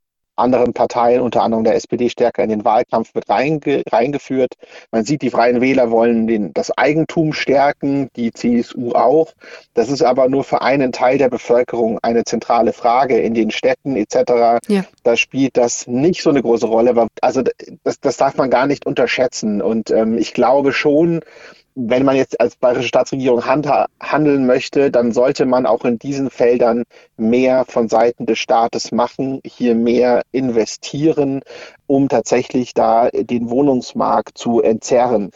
anderen 0.41 0.74
Parteien, 0.74 1.21
unter 1.21 1.43
anderem 1.43 1.63
der 1.63 1.75
SPD, 1.75 2.10
stärker 2.10 2.43
in 2.43 2.50
den 2.50 2.65
Wahlkampf 2.65 3.13
mit 3.13 3.29
reinge 3.29 3.83
reingeführt. 3.89 4.55
Man 4.91 5.05
sieht, 5.05 5.21
die 5.21 5.29
Freien 5.29 5.62
Wähler 5.62 5.91
wollen 5.91 6.27
den, 6.27 6.53
das 6.53 6.75
Eigentum 6.77 7.33
stärken, 7.33 8.10
die 8.15 8.31
CSU 8.31 8.91
auch. 8.91 9.33
Das 9.74 9.89
ist 9.89 10.01
aber 10.01 10.27
nur 10.27 10.43
für 10.43 10.62
einen 10.62 10.91
Teil 10.91 11.17
der 11.17 11.29
Bevölkerung 11.29 12.00
eine 12.01 12.24
zentrale 12.24 12.74
Frage 12.74 13.19
in 13.19 13.33
den 13.33 13.51
Städten 13.51 13.95
etc. 13.95 14.60
Ja. 14.67 14.83
Da 15.03 15.15
spielt 15.15 15.57
das 15.57 15.88
nicht 15.88 16.24
so 16.24 16.29
eine 16.29 16.41
große 16.41 16.65
Rolle. 16.65 16.91
Aber 16.91 17.07
also 17.21 17.41
das, 17.83 18.00
das 18.00 18.17
darf 18.17 18.36
man 18.38 18.50
gar 18.50 18.67
nicht 18.67 18.86
unterschätzen. 18.86 19.62
Und 19.62 19.91
ähm, 19.91 20.17
ich 20.17 20.33
glaube 20.33 20.74
schon, 20.74 21.21
wenn 21.75 22.04
man 22.04 22.16
jetzt 22.16 22.40
als 22.40 22.56
bayerische 22.56 22.88
Staatsregierung 22.88 23.46
handeln 23.46 24.46
möchte, 24.46 24.92
dann 24.92 25.12
sollte 25.12 25.46
man 25.46 25.66
auch 25.66 25.86
in 25.86 25.98
diesen 26.00 26.30
Feldern 26.30 26.84
mehr 27.18 27.66
von 27.66 27.88
Seiten 27.88 28.25
des 28.25 28.40
Staates 28.40 28.92
machen, 28.92 29.40
hier 29.46 29.75
mehr 29.75 30.24
investieren, 30.32 31.42
um 31.88 32.10
tatsächlich 32.10 32.74
da 32.74 33.10
den 33.10 33.50
Wohnungsmarkt 33.50 34.38
zu 34.38 34.62
entzerren. 34.62 35.32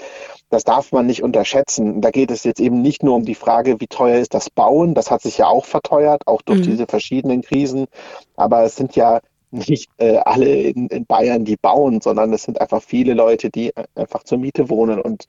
Das 0.49 0.63
darf 0.63 0.91
man 0.91 1.05
nicht 1.05 1.23
unterschätzen. 1.23 2.01
Da 2.01 2.11
geht 2.11 2.31
es 2.31 2.43
jetzt 2.43 2.59
eben 2.59 2.81
nicht 2.81 3.03
nur 3.03 3.15
um 3.15 3.25
die 3.25 3.35
Frage, 3.35 3.79
wie 3.79 3.87
teuer 3.87 4.19
ist 4.19 4.33
das 4.33 4.49
Bauen. 4.49 4.93
Das 4.93 5.11
hat 5.11 5.21
sich 5.21 5.37
ja 5.37 5.47
auch 5.47 5.65
verteuert, 5.65 6.27
auch 6.27 6.41
durch 6.41 6.59
mhm. 6.59 6.63
diese 6.63 6.85
verschiedenen 6.85 7.41
Krisen. 7.41 7.87
Aber 8.35 8.63
es 8.63 8.75
sind 8.75 8.95
ja 8.95 9.21
nicht 9.51 9.89
äh, 9.97 10.17
alle 10.17 10.53
in, 10.53 10.87
in, 10.87 11.05
Bayern, 11.05 11.45
die 11.45 11.57
bauen, 11.57 12.01
sondern 12.01 12.33
es 12.33 12.43
sind 12.43 12.59
einfach 12.59 12.81
viele 12.81 13.13
Leute, 13.13 13.49
die 13.49 13.71
einfach 13.95 14.23
zur 14.23 14.37
Miete 14.37 14.69
wohnen. 14.69 14.99
Und 14.99 15.25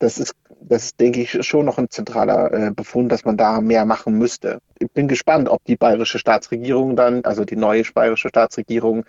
das 0.00 0.18
ist, 0.18 0.34
das 0.60 0.96
denke 0.96 1.20
ich, 1.20 1.46
schon 1.46 1.66
noch 1.66 1.78
ein 1.78 1.90
zentraler 1.90 2.52
äh, 2.52 2.70
Befund, 2.74 3.12
dass 3.12 3.24
man 3.24 3.36
da 3.36 3.60
mehr 3.60 3.84
machen 3.84 4.18
müsste. 4.18 4.60
Ich 4.78 4.90
bin 4.90 5.08
gespannt, 5.08 5.48
ob 5.48 5.64
die 5.66 5.76
bayerische 5.76 6.18
Staatsregierung 6.18 6.96
dann, 6.96 7.24
also 7.24 7.44
die 7.44 7.56
neue 7.56 7.84
bayerische 7.94 8.28
Staatsregierung, 8.28 9.04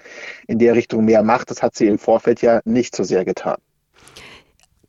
in 0.48 0.60
der 0.60 0.76
Richtung 0.76 1.06
mehr 1.06 1.24
macht. 1.24 1.50
Das 1.50 1.64
hat 1.64 1.76
sie 1.76 1.88
im 1.88 1.98
Vorfeld 1.98 2.42
ja 2.42 2.60
nicht 2.66 2.96
so 2.96 3.04
sehr 3.04 3.26
getan. 3.26 3.56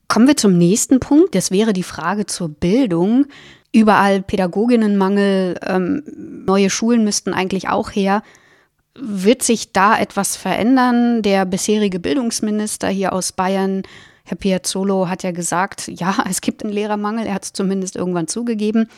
Kommen 0.08 0.26
wir 0.26 0.36
zum 0.36 0.58
nächsten 0.58 1.00
Punkt. 1.00 1.34
Das 1.34 1.50
wäre 1.52 1.72
die 1.72 1.84
Frage 1.84 2.26
zur 2.26 2.48
Bildung. 2.48 3.26
Überall 3.72 4.20
Pädagoginnenmangel, 4.20 5.58
ähm, 5.64 6.02
neue 6.46 6.68
Schulen 6.68 7.04
müssten 7.04 7.32
eigentlich 7.32 7.68
auch 7.68 7.90
her. 7.90 8.22
Wird 8.94 9.42
sich 9.42 9.72
da 9.72 9.98
etwas 9.98 10.36
verändern? 10.36 11.22
Der 11.22 11.46
bisherige 11.46 11.98
Bildungsminister 11.98 12.88
hier 12.88 13.12
aus 13.12 13.32
Bayern 13.32 13.84
Herr 14.24 14.36
Piazzolo 14.36 15.08
hat 15.08 15.22
ja 15.22 15.32
gesagt, 15.32 15.88
ja, 15.88 16.24
es 16.28 16.40
gibt 16.40 16.62
einen 16.62 16.72
Lehrermangel, 16.72 17.26
er 17.26 17.34
hat 17.34 17.44
es 17.44 17.52
zumindest 17.52 17.96
irgendwann 17.96 18.28
zugegeben. 18.28 18.88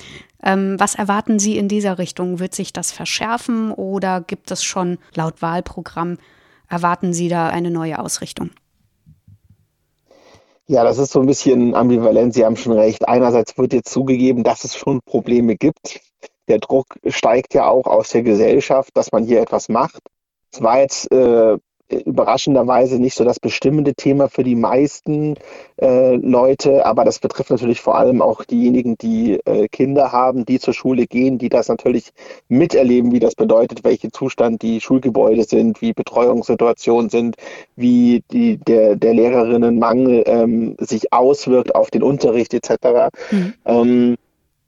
Ähm, 0.43 0.77
was 0.79 0.95
erwarten 0.95 1.39
Sie 1.39 1.57
in 1.57 1.69
dieser 1.69 1.99
Richtung? 1.99 2.39
Wird 2.39 2.55
sich 2.55 2.73
das 2.73 2.93
verschärfen 2.93 3.73
oder 3.73 4.21
gibt 4.21 4.51
es 4.51 4.63
schon 4.63 4.99
laut 5.15 5.43
Wahlprogramm, 5.43 6.19
erwarten 6.69 7.13
Sie 7.13 7.29
da 7.29 7.49
eine 7.49 7.71
neue 7.71 7.99
Ausrichtung? 7.99 8.51
Ja, 10.67 10.83
das 10.83 10.97
ist 10.97 11.13
so 11.13 11.21
ein 11.21 11.27
bisschen 11.27 11.75
ambivalent. 11.75 12.33
Sie 12.33 12.45
haben 12.45 12.57
schon 12.57 12.73
recht. 12.73 13.07
Einerseits 13.07 13.57
wird 13.59 13.75
jetzt 13.75 13.93
zugegeben, 13.93 14.45
dass 14.45 14.65
es 14.65 14.75
schon 14.75 15.01
Probleme 15.05 15.57
gibt. 15.57 16.01
Der 16.49 16.59
Druck 16.59 16.87
steigt 17.07 17.53
ja 17.53 17.69
auch 17.69 17.87
aus 17.87 18.11
der 18.11 18.23
Gesellschaft, 18.23 18.91
dass 18.95 19.13
man 19.13 19.25
hier 19.25 19.43
etwas 19.43 19.69
macht. 19.69 20.01
Es 20.53 20.63
war 20.63 20.81
jetzt 20.81 21.11
äh, 21.13 21.59
überraschenderweise 22.03 22.99
nicht 22.99 23.15
so 23.15 23.25
das 23.25 23.41
bestimmende 23.41 23.95
Thema 23.95 24.29
für 24.29 24.45
die 24.45 24.55
meisten 24.55 25.35
äh, 25.81 26.17
Leute, 26.17 26.87
aber 26.87 27.05
das 27.05 27.19
betrifft 27.19 27.51
natürlich 27.51 27.81
vor 27.81 27.97
allem 27.97 28.23
auch 28.23 28.45
diejenigen, 28.45 28.97
die 28.99 29.41
äh, 29.45 29.69
Kinder 29.69 30.13
haben, 30.13 30.45
die 30.45 30.59
zur 30.59 30.75
Schule 30.75 31.07
gehen, 31.07 31.39
die 31.39 31.49
das 31.49 31.69
natürlich 31.69 32.11
miterleben, 32.49 33.13
wie 33.13 33.21
das 33.21 33.35
bedeutet, 33.35 33.85
welche 33.85 34.11
Zustand 34.11 34.63
die 34.63 34.81
Schulgebäude 34.81 35.45
sind, 35.45 35.81
wie 35.81 35.93
Betreuungssituationen 35.93 37.11
sind, 37.11 37.37
wie 37.77 38.23
die, 38.31 38.59
der, 38.59 38.97
der 38.97 39.15
Lehrerinnenmangel 39.15 40.25
ähm, 40.27 40.77
sich 40.79 41.13
auswirkt 41.13 41.75
auf 41.75 41.91
den 41.91 42.03
Unterricht 42.03 42.55
etc. 42.55 43.11
Mhm. 43.31 43.55
Ähm, 43.65 44.17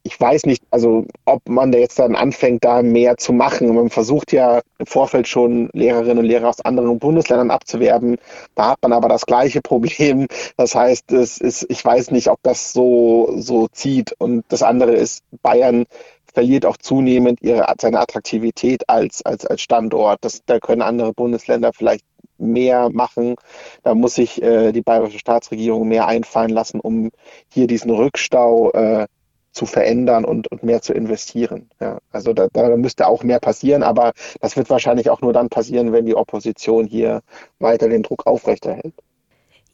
ich 0.07 0.21
weiß 0.21 0.47
nicht, 0.47 0.63
also 0.71 1.05
ob 1.25 1.49
man 1.49 1.73
da 1.73 1.79
jetzt 1.79 1.99
dann 1.99 2.15
anfängt, 2.15 2.65
da 2.65 2.81
mehr 2.83 3.17
zu 3.17 3.33
machen. 3.33 3.75
Man 3.75 3.91
versucht 3.91 4.33
ja 4.33 4.61
im 4.79 4.87
Vorfeld 4.87 5.27
schon 5.27 5.69
Lehrerinnen 5.73 6.19
und 6.19 6.25
Lehrer 6.25 6.49
aus 6.49 6.61
anderen 6.61 6.99
Bundesländern 7.01 7.51
abzuwerben. 7.51 8.17
Da 8.55 8.71
hat 8.71 8.79
man 8.83 8.93
aber 8.93 9.09
das 9.09 9.27
gleiche 9.27 9.61
Problem. 9.63 10.29
Das 10.57 10.77
heißt, 10.77 11.11
es 11.11 11.39
ist, 11.39 11.67
ich 11.69 11.85
weiß 11.85 12.13
nicht, 12.13 12.29
ob 12.29 12.39
das 12.45 12.73
so, 12.73 13.35
so 13.37 13.67
zieht. 13.69 14.15
Und 14.19 14.45
das 14.49 14.63
andere 14.63 14.95
ist, 14.95 15.25
Bayern 15.43 15.87
verliert 16.33 16.67
auch 16.67 16.77
zunehmend 16.77 17.43
ihre, 17.43 17.67
seine 17.81 17.99
Attraktivität 17.99 18.89
als, 18.89 19.27
als, 19.27 19.45
als 19.45 19.61
Standort. 19.61 20.19
Das, 20.21 20.43
da 20.47 20.61
können 20.61 20.83
andere 20.83 21.15
Bundesländer 21.15 21.73
vielleicht 21.73 22.05
mehr 22.39 22.91
machen. 22.91 23.35
Da 23.83 23.95
muss 23.95 24.15
sich 24.15 24.41
äh, 24.41 24.71
die 24.71 24.83
bayerische 24.83 25.19
Staatsregierung 25.19 25.89
mehr 25.89 26.07
einfallen 26.07 26.51
lassen, 26.51 26.79
um 26.79 27.11
hier 27.53 27.67
diesen 27.67 27.91
Rückstau 27.91 28.71
äh, 28.73 29.07
zu 29.57 29.67
verändern 29.67 30.25
und, 30.25 30.49
und 30.53 30.63
mehr 30.63 30.83
zu 30.83 30.93
investieren. 30.93 31.71
Ja, 31.81 31.99
also 32.13 32.33
da, 32.35 32.49
da 32.53 32.77
müsste 32.77 33.07
auch 33.09 33.23
mehr 33.25 33.41
passieren, 33.41 33.83
aber 33.83 34.13
das 34.41 34.57
wird 34.57 34.71
wahrscheinlich 34.71 35.11
auch 35.11 35.23
nur 35.23 35.33
dann 35.33 35.49
passieren, 35.49 35.93
wenn 35.93 36.07
die 36.07 36.15
Opposition 36.15 36.87
hier 36.87 37.23
weiter 37.59 37.89
den 37.89 38.03
Druck 38.03 38.27
aufrechterhält. 38.27 38.95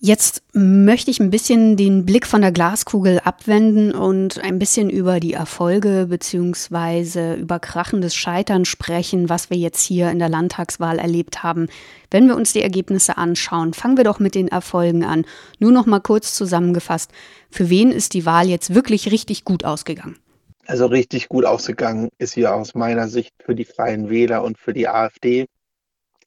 Jetzt 0.04 0.42
möchte 0.52 1.12
ich 1.12 1.20
ein 1.20 1.30
bisschen 1.30 1.76
den 1.76 2.04
Blick 2.04 2.26
von 2.26 2.40
der 2.40 2.50
Glaskugel 2.50 3.20
abwenden 3.20 3.94
und 3.94 4.42
ein 4.42 4.58
bisschen 4.58 4.90
über 4.90 5.20
die 5.20 5.34
Erfolge 5.34 6.06
beziehungsweise 6.08 7.34
über 7.34 7.60
krachendes 7.60 8.12
Scheitern 8.16 8.64
sprechen, 8.64 9.28
was 9.28 9.48
wir 9.48 9.56
jetzt 9.58 9.80
hier 9.80 10.10
in 10.10 10.18
der 10.18 10.28
Landtagswahl 10.28 10.98
erlebt 10.98 11.44
haben. 11.44 11.68
Wenn 12.10 12.26
wir 12.26 12.34
uns 12.34 12.52
die 12.52 12.62
Ergebnisse 12.62 13.16
anschauen, 13.16 13.74
fangen 13.74 13.96
wir 13.96 14.02
doch 14.02 14.18
mit 14.18 14.34
den 14.34 14.48
Erfolgen 14.48 15.04
an. 15.04 15.24
Nur 15.60 15.70
noch 15.70 15.86
mal 15.86 16.00
kurz 16.00 16.34
zusammengefasst, 16.34 17.12
für 17.48 17.70
wen 17.70 17.92
ist 17.92 18.14
die 18.14 18.26
Wahl 18.26 18.48
jetzt 18.48 18.74
wirklich 18.74 19.12
richtig 19.12 19.44
gut 19.44 19.64
ausgegangen? 19.64 20.18
Also 20.66 20.86
richtig 20.86 21.28
gut 21.28 21.44
ausgegangen 21.44 22.08
ist 22.18 22.34
hier 22.34 22.56
aus 22.56 22.74
meiner 22.74 23.06
Sicht 23.06 23.34
für 23.38 23.54
die 23.54 23.64
Freien 23.64 24.10
Wähler 24.10 24.42
und 24.42 24.58
für 24.58 24.72
die 24.72 24.88
AfD. 24.88 25.46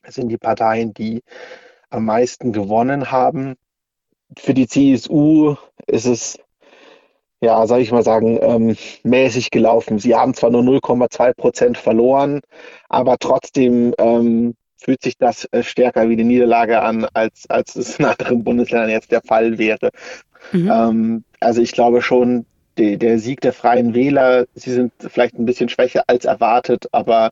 Das 0.02 0.16
sind 0.16 0.30
die 0.30 0.38
Parteien, 0.38 0.94
die 0.94 1.24
am 1.90 2.06
meisten 2.06 2.54
gewonnen 2.54 3.12
haben 3.12 3.56
für 4.38 4.54
die 4.54 4.68
CSU 4.68 5.56
ist 5.88 6.06
es, 6.06 6.40
ja, 7.42 7.66
sage 7.68 7.84
ich 7.84 7.92
mal 7.92 8.04
sagen, 8.04 8.40
ähm, 8.42 8.76
mäßig 9.04 9.52
gelaufen. 9.52 10.00
Sie 10.00 10.16
haben 10.16 10.34
zwar 10.34 10.50
nur 10.50 10.62
0,2 10.62 11.34
Prozent 11.34 11.78
verloren, 11.78 12.42
aber 12.90 13.18
trotzdem 13.18 13.94
ähm, 13.98 14.56
fühlt 14.78 15.02
sich 15.02 15.18
das 15.18 15.46
äh, 15.52 15.64
stärker 15.64 16.10
wie 16.10 16.14
eine 16.14 16.24
Niederlage 16.24 16.82
an, 16.82 17.08
als, 17.14 17.50
als 17.50 17.76
es 17.76 18.00
in 18.00 18.06
anderen 18.06 18.44
Bundesländern 18.44 18.90
jetzt 18.90 19.12
der 19.12 19.22
Fall 19.22 19.58
wäre. 19.58 19.92
Mhm. 20.52 20.72
Ähm, 20.72 21.24
also 21.40 21.62
ich 21.62 21.72
glaube 21.72 22.02
schon, 22.02 22.46
die, 22.78 22.98
der 22.98 23.20
Sieg 23.20 23.42
der 23.42 23.54
Freien 23.54 23.94
Wähler, 23.94 24.46
sie 24.54 24.72
sind 24.72 24.92
vielleicht 25.00 25.36
ein 25.36 25.46
bisschen 25.46 25.70
schwächer 25.70 26.04
als 26.08 26.26
erwartet, 26.26 26.88
aber 26.92 27.32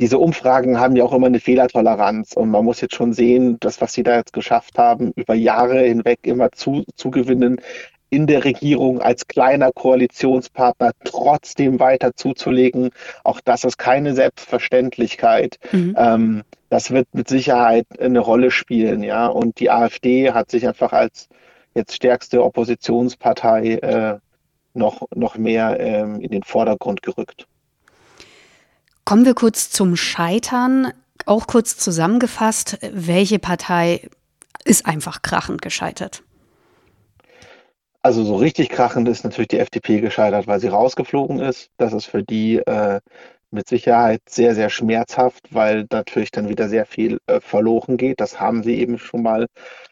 diese 0.00 0.18
Umfragen 0.18 0.80
haben 0.80 0.96
ja 0.96 1.04
auch 1.04 1.12
immer 1.12 1.26
eine 1.26 1.40
Fehlertoleranz 1.40 2.32
und 2.32 2.50
man 2.50 2.64
muss 2.64 2.80
jetzt 2.80 2.94
schon 2.94 3.12
sehen, 3.12 3.58
das, 3.60 3.80
was 3.82 3.92
sie 3.92 4.02
da 4.02 4.16
jetzt 4.16 4.32
geschafft 4.32 4.78
haben, 4.78 5.12
über 5.14 5.34
Jahre 5.34 5.80
hinweg 5.80 6.20
immer 6.22 6.50
zu, 6.52 6.84
zu 6.96 7.10
gewinnen, 7.10 7.60
in 8.08 8.26
der 8.26 8.44
Regierung 8.44 9.00
als 9.00 9.28
kleiner 9.28 9.70
Koalitionspartner 9.72 10.92
trotzdem 11.04 11.78
weiter 11.78 12.16
zuzulegen. 12.16 12.90
Auch 13.24 13.40
das 13.44 13.62
ist 13.64 13.76
keine 13.76 14.14
Selbstverständlichkeit. 14.14 15.58
Mhm. 15.70 15.94
Ähm, 15.96 16.42
das 16.70 16.90
wird 16.90 17.06
mit 17.12 17.28
Sicherheit 17.28 17.86
eine 18.00 18.20
Rolle 18.20 18.50
spielen, 18.50 19.02
ja. 19.02 19.26
Und 19.26 19.60
die 19.60 19.70
AfD 19.70 20.32
hat 20.32 20.50
sich 20.50 20.66
einfach 20.66 20.92
als 20.92 21.28
jetzt 21.74 21.94
stärkste 21.94 22.42
Oppositionspartei 22.42 23.74
äh, 23.74 24.18
noch, 24.72 25.02
noch 25.14 25.36
mehr 25.36 25.78
ähm, 25.78 26.20
in 26.20 26.30
den 26.30 26.42
Vordergrund 26.42 27.02
gerückt. 27.02 27.46
Kommen 29.04 29.24
wir 29.24 29.34
kurz 29.34 29.70
zum 29.70 29.96
Scheitern. 29.96 30.92
Auch 31.26 31.46
kurz 31.46 31.76
zusammengefasst, 31.76 32.78
welche 32.92 33.38
Partei 33.38 34.08
ist 34.64 34.86
einfach 34.86 35.22
krachend 35.22 35.62
gescheitert? 35.62 36.22
Also 38.02 38.24
so 38.24 38.36
richtig 38.36 38.70
krachend 38.70 39.08
ist 39.08 39.24
natürlich 39.24 39.48
die 39.48 39.58
FDP 39.58 40.00
gescheitert, 40.00 40.46
weil 40.46 40.60
sie 40.60 40.68
rausgeflogen 40.68 41.38
ist. 41.38 41.70
Das 41.76 41.92
ist 41.92 42.06
für 42.06 42.22
die 42.22 42.56
äh, 42.56 43.00
mit 43.50 43.68
Sicherheit 43.68 44.22
sehr, 44.28 44.54
sehr 44.54 44.70
schmerzhaft, 44.70 45.48
weil 45.50 45.86
natürlich 45.92 46.30
dann 46.30 46.48
wieder 46.48 46.68
sehr 46.68 46.86
viel 46.86 47.18
äh, 47.26 47.40
verloren 47.40 47.96
geht. 47.96 48.20
Das 48.20 48.40
haben 48.40 48.62
sie 48.62 48.76
eben 48.76 48.98
schon 48.98 49.22
mal 49.22 49.46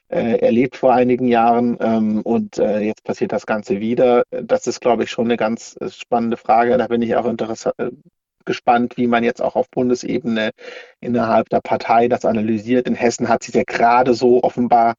äh, 0.09 0.38
erlebt 0.38 0.77
vor 0.77 0.95
einigen 0.95 1.29
Jahren 1.29 1.77
ähm, 1.81 2.23
und 2.23 2.59
äh, 2.59 2.81
jetzt 2.81 3.05
passiert 3.05 3.33
das 3.33 3.45
Ganze 3.47 3.81
wieder. 3.81 4.23
Das 4.31 4.67
ist, 4.67 4.81
glaube 4.81 5.05
ich, 5.05 5.11
schon 5.11 5.27
eine 5.27 5.37
ganz 5.37 5.77
äh, 5.81 5.91
spannende 5.91 6.38
Frage. 6.38 6.79
Da 6.79 6.87
bin 6.87 7.03
ich 7.03 7.15
auch 7.17 7.27
interessiert 7.27 7.75
gespannt, 8.49 8.97
wie 8.97 9.07
man 9.07 9.23
jetzt 9.23 9.40
auch 9.40 9.55
auf 9.55 9.71
Bundesebene 9.71 10.50
innerhalb 11.00 11.49
der 11.50 11.61
Partei 11.61 12.09
das 12.09 12.25
analysiert. 12.25 12.88
In 12.88 12.97
Hessen 12.97 13.28
hat 13.28 13.45
sie 13.45 13.52
es 13.52 13.57
ja 13.57 13.62
gerade 13.64 14.14
so 14.14 14.43
offenbar 14.43 14.95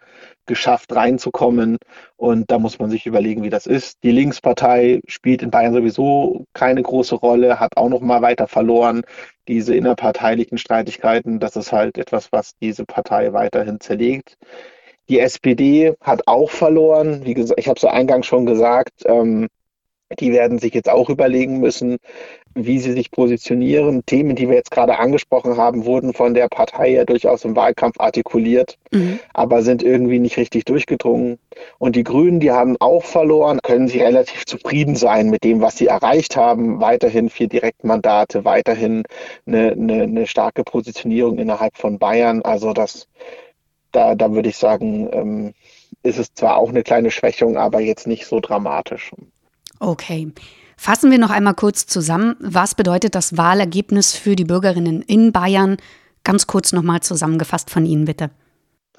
geschafft, 0.46 0.96
reinzukommen. 0.96 1.77
Und 2.15 2.50
da 2.51 2.60
muss 2.60 2.79
man 2.79 2.89
sich 2.89 3.06
überlegen, 3.06 3.44
wie 3.44 3.50
das 3.50 3.65
ist. 3.65 3.98
Die 4.03 4.12
Linkspartei 4.12 5.01
spielt 5.08 5.41
in 5.41 5.51
Bayern 5.51 5.74
sowieso 5.74 6.46
keine 6.53 6.82
große 6.82 7.15
Rolle, 7.15 7.60
hat 7.60 7.75
auch 7.75 7.89
noch 7.89 8.01
mal 8.01 8.22
weiter 8.22 8.48
verloren. 8.48 9.01
Diese 9.48 9.75
innerparteilichen 9.75 10.58
Streitigkeiten, 10.58 11.39
das 11.39 11.56
ist 11.56 11.72
halt 11.74 11.98
etwas, 11.98 12.32
was 12.32 12.53
diese 12.62 12.86
Partei 12.86 13.34
weiterhin 13.34 13.79
zerlegt. 13.79 14.38
Die 15.10 15.20
SPD 15.20 15.96
hat 16.01 16.27
auch 16.27 16.51
verloren. 16.51 17.25
Wie 17.25 17.34
gesagt, 17.34 17.60
ich 17.60 17.68
habe 17.68 17.77
es 17.77 17.84
eingangs 17.84 18.27
schon 18.27 18.46
gesagt, 18.46 18.94
ähm, 19.06 19.48
die 20.18 20.32
werden 20.32 20.58
sich 20.60 20.74
jetzt 20.74 20.89
auch 20.89 21.10
überlegen 21.10 21.60
müssen, 21.60 21.98
wie 22.56 22.80
sie 22.80 22.94
sich 22.94 23.12
positionieren. 23.12 24.06
Themen, 24.06 24.36
die 24.36 24.50
wir 24.50 24.56
jetzt 24.56 24.72
gerade 24.72 24.98
angesprochen 24.98 25.58
haben, 25.58 25.86
wurden 25.86 26.13
von 26.13 26.34
der 26.34 26.48
Partei 26.48 26.89
ja 26.89 27.06
durchaus 27.06 27.46
im 27.46 27.56
Wahlkampf 27.56 28.00
artikuliert, 28.00 28.78
mhm. 28.92 29.20
aber 29.34 29.62
sind 29.62 29.84
irgendwie 29.84 30.20
nicht 30.20 30.38
richtig 30.38 30.66
durchgedrungen. 30.66 31.38
Und 31.78 31.96
die 31.96 32.04
Grünen, 32.04 32.39
die 32.39 32.51
haben 32.51 32.75
auch 32.80 33.04
verloren, 33.04 33.60
können 33.62 33.88
sie 33.88 34.00
relativ 34.00 34.46
zufrieden 34.46 34.96
sein 34.96 35.30
mit 35.30 35.44
dem, 35.44 35.62
was 35.62 35.78
sie 35.78 35.88
erreicht 35.88 36.36
haben. 36.36 36.82
Weiterhin 36.82 37.30
vier 37.30 37.48
Direktmandate, 37.48 38.46
weiterhin 38.46 39.04
eine, 39.46 39.74
eine, 39.74 40.04
eine 40.04 40.28
starke 40.28 40.63
Positionierung 40.63 41.38
innerhalb 41.38 41.78
von 41.78 42.00
Bayern. 42.00 42.42
Also 42.42 42.74
das, 42.74 43.08
da, 43.92 44.16
da 44.16 44.32
würde 44.34 44.50
ich 44.50 44.58
sagen, 44.58 45.10
ähm, 45.12 45.54
ist 46.01 46.18
es 46.18 46.34
zwar 46.34 46.58
auch 46.58 46.70
eine 46.70 46.84
kleine 46.84 47.12
Schwächung, 47.12 47.58
aber 47.58 47.80
jetzt 47.80 48.08
nicht 48.08 48.25
so 48.25 48.39
dramatisch. 48.39 49.12
Okay. 49.80 50.32
Fassen 50.78 51.12
wir 51.12 51.18
noch 51.18 51.30
einmal 51.30 51.56
kurz 51.56 51.88
zusammen. 51.88 52.36
Was 52.40 52.74
bedeutet 52.74 53.16
das 53.16 53.36
Wahlergebnis 53.36 54.16
für 54.16 54.36
die 54.36 54.46
Bürgerinnen 54.46 55.02
in 55.02 55.32
Bayern? 55.34 55.78
Ganz 56.24 56.48
kurz 56.48 56.72
nochmal 56.72 57.02
zusammengefasst 57.02 57.70
von 57.70 57.86
Ihnen, 57.86 58.06
bitte. 58.06 58.30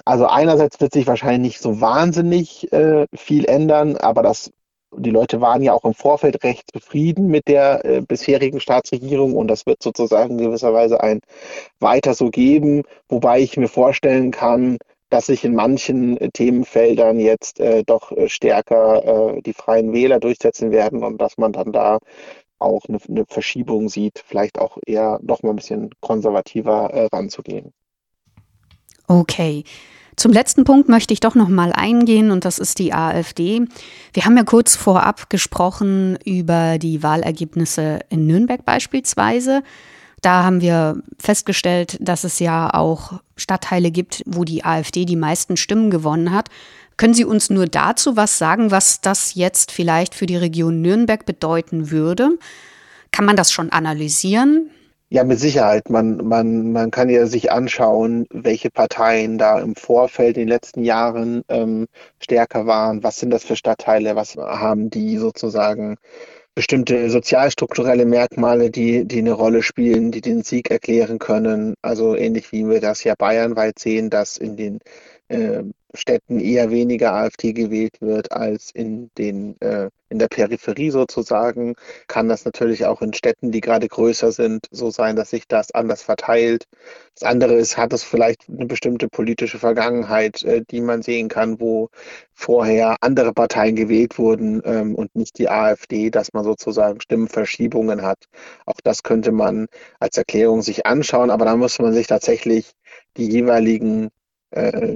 Also 0.05 0.27
einerseits 0.27 0.79
wird 0.79 0.93
sich 0.93 1.07
wahrscheinlich 1.07 1.53
nicht 1.53 1.61
so 1.61 1.81
wahnsinnig 1.81 2.71
äh, 2.71 3.05
viel 3.15 3.45
ändern, 3.45 3.97
aber 3.97 4.23
das, 4.23 4.51
die 4.95 5.11
Leute 5.11 5.41
waren 5.41 5.61
ja 5.61 5.73
auch 5.73 5.85
im 5.85 5.93
Vorfeld 5.93 6.43
recht 6.43 6.71
zufrieden 6.71 7.27
mit 7.27 7.47
der 7.47 7.85
äh, 7.85 8.01
bisherigen 8.01 8.59
Staatsregierung 8.59 9.35
und 9.35 9.47
das 9.47 9.65
wird 9.65 9.81
sozusagen 9.81 10.37
gewisserweise 10.37 11.01
ein 11.01 11.21
weiter 11.79 12.13
so 12.13 12.29
geben, 12.29 12.83
wobei 13.09 13.41
ich 13.41 13.57
mir 13.57 13.67
vorstellen 13.67 14.31
kann, 14.31 14.77
dass 15.11 15.27
sich 15.27 15.43
in 15.43 15.53
manchen 15.53 16.17
äh, 16.17 16.31
Themenfeldern 16.31 17.19
jetzt 17.19 17.59
äh, 17.59 17.83
doch 17.85 18.11
äh, 18.11 18.27
stärker 18.27 19.35
äh, 19.35 19.41
die 19.43 19.53
freien 19.53 19.93
Wähler 19.93 20.19
durchsetzen 20.19 20.71
werden 20.71 21.03
und 21.03 21.21
dass 21.21 21.37
man 21.37 21.51
dann 21.51 21.71
da 21.71 21.99
auch 22.57 22.85
eine, 22.87 22.97
eine 23.07 23.25
Verschiebung 23.27 23.89
sieht, 23.89 24.23
vielleicht 24.25 24.57
auch 24.57 24.77
eher 24.85 25.19
noch 25.21 25.43
mal 25.43 25.51
ein 25.51 25.57
bisschen 25.57 25.89
konservativer 25.99 26.89
äh, 26.91 27.07
ranzugehen. 27.11 27.73
Okay. 29.07 29.63
Zum 30.15 30.31
letzten 30.31 30.63
Punkt 30.63 30.87
möchte 30.87 31.13
ich 31.13 31.19
doch 31.19 31.35
noch 31.35 31.49
mal 31.49 31.73
eingehen 31.73 32.31
und 32.31 32.45
das 32.45 32.59
ist 32.59 32.79
die 32.79 32.93
AfD. 32.93 33.65
Wir 34.13 34.25
haben 34.25 34.37
ja 34.37 34.43
kurz 34.43 34.75
vorab 34.75 35.29
gesprochen 35.29 36.17
über 36.23 36.77
die 36.77 37.01
Wahlergebnisse 37.01 38.01
in 38.09 38.27
Nürnberg 38.27 38.63
beispielsweise. 38.63 39.63
Da 40.21 40.43
haben 40.43 40.61
wir 40.61 41.01
festgestellt, 41.19 41.97
dass 41.99 42.23
es 42.23 42.39
ja 42.39 42.73
auch 42.73 43.19
Stadtteile 43.35 43.89
gibt, 43.89 44.21
wo 44.27 44.43
die 44.43 44.63
AfD 44.63 45.05
die 45.05 45.15
meisten 45.15 45.57
Stimmen 45.57 45.89
gewonnen 45.89 46.31
hat. 46.31 46.49
Können 46.95 47.15
Sie 47.15 47.25
uns 47.25 47.49
nur 47.49 47.65
dazu 47.65 48.15
was 48.15 48.37
sagen, 48.37 48.69
was 48.69 49.01
das 49.01 49.33
jetzt 49.33 49.71
vielleicht 49.71 50.13
für 50.13 50.27
die 50.27 50.35
Region 50.35 50.81
Nürnberg 50.81 51.25
bedeuten 51.25 51.89
würde? 51.89 52.37
Kann 53.11 53.25
man 53.25 53.35
das 53.35 53.51
schon 53.51 53.71
analysieren? 53.71 54.69
Ja, 55.09 55.25
mit 55.25 55.39
Sicherheit. 55.39 55.89
Man, 55.89 56.17
man, 56.25 56.71
man 56.71 56.91
kann 56.91 57.09
ja 57.09 57.25
sich 57.25 57.51
anschauen, 57.51 58.27
welche 58.31 58.69
Parteien 58.69 59.37
da 59.37 59.59
im 59.59 59.75
Vorfeld 59.75 60.37
in 60.37 60.43
den 60.43 60.47
letzten 60.49 60.83
Jahren 60.83 61.43
ähm, 61.49 61.87
stärker 62.19 62.65
waren. 62.65 63.03
Was 63.03 63.19
sind 63.19 63.31
das 63.31 63.43
für 63.43 63.57
Stadtteile? 63.57 64.15
Was 64.15 64.37
haben 64.37 64.89
die 64.89 65.17
sozusagen 65.17 65.97
bestimmte 66.61 67.09
sozialstrukturelle 67.09 68.05
Merkmale, 68.05 68.69
die, 68.69 69.03
die 69.03 69.17
eine 69.17 69.31
Rolle 69.31 69.63
spielen, 69.63 70.11
die 70.11 70.21
den 70.21 70.43
Sieg 70.43 70.69
erklären 70.69 71.17
können. 71.17 71.73
Also 71.81 72.15
ähnlich 72.15 72.51
wie 72.51 72.69
wir 72.69 72.79
das 72.79 73.03
ja 73.03 73.15
bayernweit 73.17 73.79
sehen, 73.79 74.11
dass 74.11 74.37
in 74.37 74.57
den 74.57 74.77
äh, 75.31 75.63
Städten 75.93 76.39
eher 76.39 76.71
weniger 76.71 77.13
AfD 77.13 77.53
gewählt 77.53 77.97
wird 77.99 78.31
als 78.31 78.71
in 78.71 79.09
den 79.17 79.59
äh, 79.61 79.89
in 80.09 80.19
der 80.19 80.27
Peripherie 80.27 80.91
sozusagen, 80.91 81.75
kann 82.07 82.27
das 82.27 82.43
natürlich 82.43 82.85
auch 82.85 83.01
in 83.01 83.13
Städten, 83.13 83.51
die 83.51 83.61
gerade 83.61 83.87
größer 83.87 84.31
sind, 84.33 84.67
so 84.69 84.91
sein, 84.91 85.15
dass 85.15 85.29
sich 85.29 85.47
das 85.47 85.71
anders 85.71 86.01
verteilt. 86.03 86.65
Das 87.15 87.29
andere 87.29 87.55
ist, 87.55 87.77
hat 87.77 87.93
es 87.93 88.03
vielleicht 88.03 88.49
eine 88.49 88.65
bestimmte 88.65 89.07
politische 89.07 89.57
Vergangenheit, 89.57 90.43
äh, 90.43 90.63
die 90.69 90.81
man 90.81 91.01
sehen 91.01 91.29
kann, 91.29 91.59
wo 91.61 91.89
vorher 92.33 92.97
andere 93.01 93.33
Parteien 93.33 93.75
gewählt 93.75 94.17
wurden 94.17 94.61
ähm, 94.65 94.95
und 94.95 95.15
nicht 95.15 95.37
die 95.37 95.49
AfD, 95.49 96.09
dass 96.09 96.33
man 96.33 96.43
sozusagen 96.43 96.99
Stimmenverschiebungen 96.99 98.01
hat. 98.01 98.25
Auch 98.65 98.81
das 98.83 99.03
könnte 99.03 99.31
man 99.31 99.67
als 99.99 100.17
Erklärung 100.17 100.61
sich 100.61 100.85
anschauen, 100.85 101.29
aber 101.29 101.45
da 101.45 101.55
muss 101.55 101.79
man 101.79 101.93
sich 101.93 102.07
tatsächlich 102.07 102.71
die 103.17 103.29
jeweiligen 103.29 104.09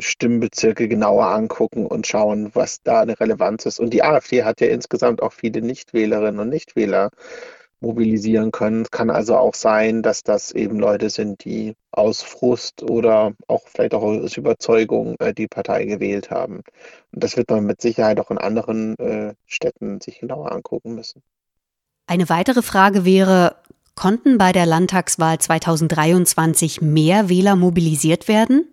Stimmbezirke 0.02 0.88
genauer 0.88 1.28
angucken 1.28 1.86
und 1.86 2.08
schauen, 2.08 2.52
was 2.54 2.82
da 2.84 3.02
eine 3.02 3.20
Relevanz 3.20 3.66
ist. 3.66 3.80
Und 3.80 3.92
die 3.92 4.04
AfD 4.04 4.44
hat 4.44 4.62
ja 4.62 4.68
insgesamt 4.68 5.22
auch 5.22 5.34
viele 5.34 5.62
Nichtwählerinnen 5.62 6.40
und 6.40 6.50
Nichtwähler 6.50 7.12
mobilisieren 7.80 8.52
können. 8.52 8.86
Kann 8.92 9.10
also 9.10 9.38
auch 9.38 9.54
sein, 9.54 10.02
dass 10.02 10.24
das 10.24 10.52
eben 10.52 10.80
Leute 10.80 11.10
sind, 11.10 11.46
die 11.46 11.76
aus 11.92 12.22
Frust 12.22 12.84
oder 12.84 13.34
auch 13.48 13.68
vielleicht 13.68 13.94
auch 13.94 14.04
aus 14.04 14.38
Überzeugung 14.38 15.16
äh, 15.20 15.34
die 15.34 15.48
Partei 15.48 15.86
gewählt 15.86 16.32
haben. 16.32 16.62
Und 17.12 17.24
das 17.24 17.38
wird 17.38 17.50
man 17.50 17.66
mit 17.66 17.82
Sicherheit 17.82 18.20
auch 18.20 18.32
in 18.32 18.38
anderen 18.38 18.98
äh, 18.98 19.34
Städten 19.46 20.02
sich 20.02 20.20
genauer 20.20 20.52
angucken 20.52 20.96
müssen. 20.96 21.22
Eine 22.08 22.30
weitere 22.30 22.62
Frage 22.62 23.06
wäre, 23.06 23.56
konnten 23.96 24.38
bei 24.38 24.52
der 24.52 24.66
Landtagswahl 24.66 25.40
2023 25.40 26.82
mehr 26.82 27.30
Wähler 27.30 27.56
mobilisiert 27.56 28.28
werden? 28.28 28.68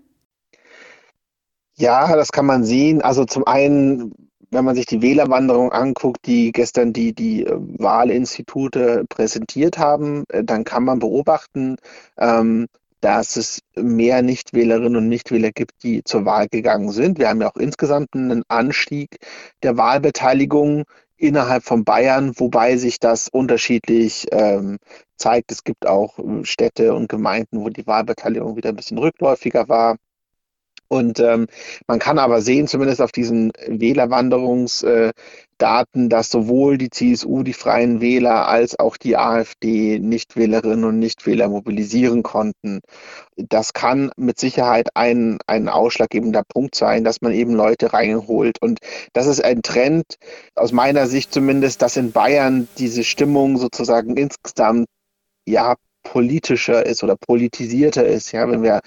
Ja, 1.76 2.14
das 2.16 2.32
kann 2.32 2.46
man 2.46 2.64
sehen. 2.64 3.02
Also 3.02 3.24
zum 3.24 3.46
einen, 3.46 4.12
wenn 4.50 4.64
man 4.64 4.74
sich 4.76 4.86
die 4.86 5.00
Wählerwanderung 5.02 5.72
anguckt, 5.72 6.26
die 6.26 6.52
gestern 6.52 6.92
die, 6.92 7.14
die 7.14 7.44
äh, 7.46 7.56
Wahlinstitute 7.56 9.04
präsentiert 9.08 9.78
haben, 9.78 10.24
äh, 10.28 10.44
dann 10.44 10.64
kann 10.64 10.84
man 10.84 10.98
beobachten, 10.98 11.76
ähm, 12.18 12.68
dass 13.00 13.36
es 13.36 13.60
mehr 13.74 14.22
Nichtwählerinnen 14.22 14.96
und 14.96 15.08
Nichtwähler 15.08 15.50
gibt, 15.50 15.82
die 15.82 16.04
zur 16.04 16.24
Wahl 16.24 16.46
gegangen 16.48 16.90
sind. 16.92 17.18
Wir 17.18 17.28
haben 17.30 17.40
ja 17.40 17.50
auch 17.50 17.56
insgesamt 17.56 18.14
einen 18.14 18.44
Anstieg 18.48 19.16
der 19.62 19.76
Wahlbeteiligung 19.76 20.84
innerhalb 21.16 21.64
von 21.64 21.84
Bayern, 21.84 22.32
wobei 22.38 22.76
sich 22.76 23.00
das 23.00 23.28
unterschiedlich 23.28 24.26
ähm, 24.30 24.78
zeigt. 25.16 25.50
Es 25.52 25.64
gibt 25.64 25.86
auch 25.86 26.18
äh, 26.18 26.44
Städte 26.44 26.94
und 26.94 27.08
Gemeinden, 27.08 27.60
wo 27.60 27.70
die 27.70 27.86
Wahlbeteiligung 27.86 28.56
wieder 28.56 28.68
ein 28.70 28.76
bisschen 28.76 28.98
rückläufiger 28.98 29.68
war. 29.68 29.96
Und 30.92 31.20
ähm, 31.20 31.46
man 31.86 31.98
kann 31.98 32.18
aber 32.18 32.42
sehen, 32.42 32.68
zumindest 32.68 33.00
auf 33.00 33.12
diesen 33.12 33.50
Wählerwanderungsdaten, 33.66 35.14
äh, 36.04 36.08
dass 36.10 36.28
sowohl 36.28 36.76
die 36.76 36.90
CSU, 36.90 37.42
die 37.44 37.54
Freien 37.54 38.02
Wähler, 38.02 38.46
als 38.46 38.78
auch 38.78 38.98
die 38.98 39.16
AfD 39.16 39.98
Nichtwählerinnen 39.98 40.84
und 40.84 40.98
Nichtwähler 40.98 41.48
mobilisieren 41.48 42.22
konnten. 42.22 42.80
Das 43.36 43.72
kann 43.72 44.10
mit 44.18 44.38
Sicherheit 44.38 44.90
ein, 44.92 45.38
ein 45.46 45.70
ausschlaggebender 45.70 46.42
Punkt 46.46 46.74
sein, 46.74 47.04
dass 47.04 47.22
man 47.22 47.32
eben 47.32 47.54
Leute 47.54 47.94
reinholt. 47.94 48.60
Und 48.60 48.80
das 49.14 49.26
ist 49.26 49.42
ein 49.42 49.62
Trend, 49.62 50.16
aus 50.54 50.72
meiner 50.72 51.06
Sicht 51.06 51.32
zumindest, 51.32 51.80
dass 51.80 51.96
in 51.96 52.12
Bayern 52.12 52.68
diese 52.76 53.02
Stimmung 53.02 53.56
sozusagen 53.56 54.18
insgesamt 54.18 54.88
ja 55.48 55.76
politischer 56.02 56.84
ist 56.84 57.02
oder 57.02 57.16
politisierter 57.16 58.04
ist. 58.04 58.32
Ja, 58.32 58.50
wenn 58.50 58.62
wir 58.62 58.82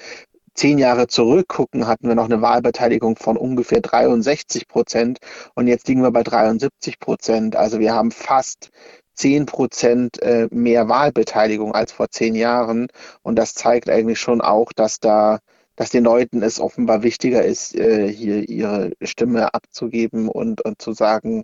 zehn 0.56 0.78
Jahre 0.78 1.08
zurückgucken, 1.08 1.88
hatten 1.88 2.08
wir 2.08 2.16
noch 2.16 2.26
eine 2.26 2.42
Wahlbeteiligung 2.42 3.18
von 3.18 3.38
ungefähr 3.38 3.82
63 3.82 4.68
Prozent 4.68 5.20
und 5.54 5.68
jetzt 5.68 5.88
liegen 5.88 6.02
wir 6.02 6.12
bei 6.12 6.24
73 6.24 7.00
Prozent. 7.00 7.56
Also 7.56 7.80
wir 7.80 7.94
haben 7.94 8.12
fast 8.12 8.72
10 9.16 9.46
Prozent 9.46 10.22
äh, 10.22 10.48
mehr 10.52 10.90
Wahlbeteiligung 10.90 11.74
als 11.74 11.92
vor 11.92 12.10
zehn 12.10 12.36
Jahren. 12.36 12.88
Und 13.24 13.38
das 13.38 13.54
zeigt 13.54 13.90
eigentlich 13.90 14.20
schon 14.20 14.42
auch, 14.42 14.74
dass 14.74 15.00
da, 15.00 15.40
dass 15.76 15.90
den 15.90 16.04
Leuten 16.04 16.42
es 16.44 16.60
offenbar 16.60 17.04
wichtiger 17.04 17.44
ist, 17.44 17.76
äh, 17.76 18.08
hier 18.12 18.48
ihre 18.50 18.92
Stimme 19.02 19.54
abzugeben 19.54 20.30
und, 20.30 20.62
und 20.62 20.82
zu 20.82 20.94
sagen, 20.94 21.44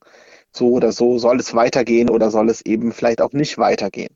so 0.52 0.70
oder 0.72 0.92
so 0.92 1.18
soll 1.18 1.40
es 1.40 1.54
weitergehen 1.56 2.10
oder 2.10 2.30
soll 2.32 2.50
es 2.50 2.62
eben 2.62 2.92
vielleicht 2.92 3.22
auch 3.22 3.34
nicht 3.34 3.58
weitergehen. 3.58 4.16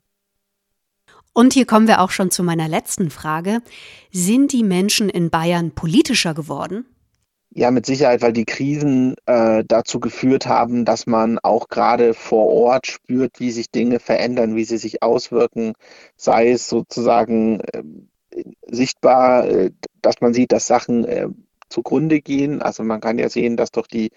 Und 1.36 1.52
hier 1.52 1.66
kommen 1.66 1.86
wir 1.86 2.00
auch 2.00 2.12
schon 2.12 2.30
zu 2.30 2.42
meiner 2.42 2.66
letzten 2.66 3.10
Frage. 3.10 3.60
Sind 4.10 4.54
die 4.54 4.62
Menschen 4.62 5.10
in 5.10 5.28
Bayern 5.28 5.72
politischer 5.72 6.32
geworden? 6.32 6.86
Ja, 7.50 7.70
mit 7.70 7.84
Sicherheit, 7.84 8.22
weil 8.22 8.32
die 8.32 8.46
Krisen 8.46 9.16
äh, 9.26 9.62
dazu 9.68 10.00
geführt 10.00 10.46
haben, 10.46 10.86
dass 10.86 11.06
man 11.06 11.38
auch 11.38 11.68
gerade 11.68 12.14
vor 12.14 12.48
Ort 12.48 12.86
spürt, 12.86 13.38
wie 13.38 13.50
sich 13.50 13.70
Dinge 13.70 14.00
verändern, 14.00 14.56
wie 14.56 14.64
sie 14.64 14.78
sich 14.78 15.02
auswirken, 15.02 15.74
sei 16.16 16.52
es 16.52 16.70
sozusagen 16.70 17.60
äh, 17.60 17.82
sichtbar, 18.68 19.46
äh, 19.46 19.72
dass 20.00 20.22
man 20.22 20.32
sieht, 20.32 20.52
dass 20.52 20.66
Sachen 20.66 21.04
äh, 21.04 21.28
zugrunde 21.68 22.20
gehen. 22.20 22.62
Also 22.62 22.82
man 22.82 23.00
kann 23.00 23.18
ja 23.18 23.28
sehen, 23.28 23.56
dass 23.56 23.70
durch 23.70 23.88
die 23.88 24.10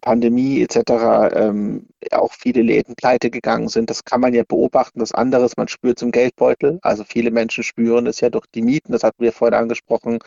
Pandemie 0.00 0.62
etc. 0.62 1.34
Ähm, 1.34 1.86
auch 2.12 2.32
viele 2.32 2.62
Läden 2.62 2.94
pleite 2.94 3.30
gegangen 3.30 3.68
sind. 3.68 3.90
Das 3.90 4.04
kann 4.04 4.20
man 4.20 4.34
ja 4.34 4.44
beobachten. 4.46 5.00
Das 5.00 5.12
andere 5.12 5.44
ist, 5.44 5.56
man 5.56 5.68
spürt 5.68 5.98
zum 5.98 6.10
Geldbeutel. 6.12 6.78
Also 6.82 7.04
viele 7.04 7.30
Menschen 7.30 7.64
spüren 7.64 8.06
es 8.06 8.20
ja 8.20 8.30
durch 8.30 8.46
die 8.54 8.62
Mieten, 8.62 8.92
das 8.92 9.02
hatten 9.02 9.22
wir 9.22 9.32
vorhin 9.32 9.54
angesprochen, 9.54 10.18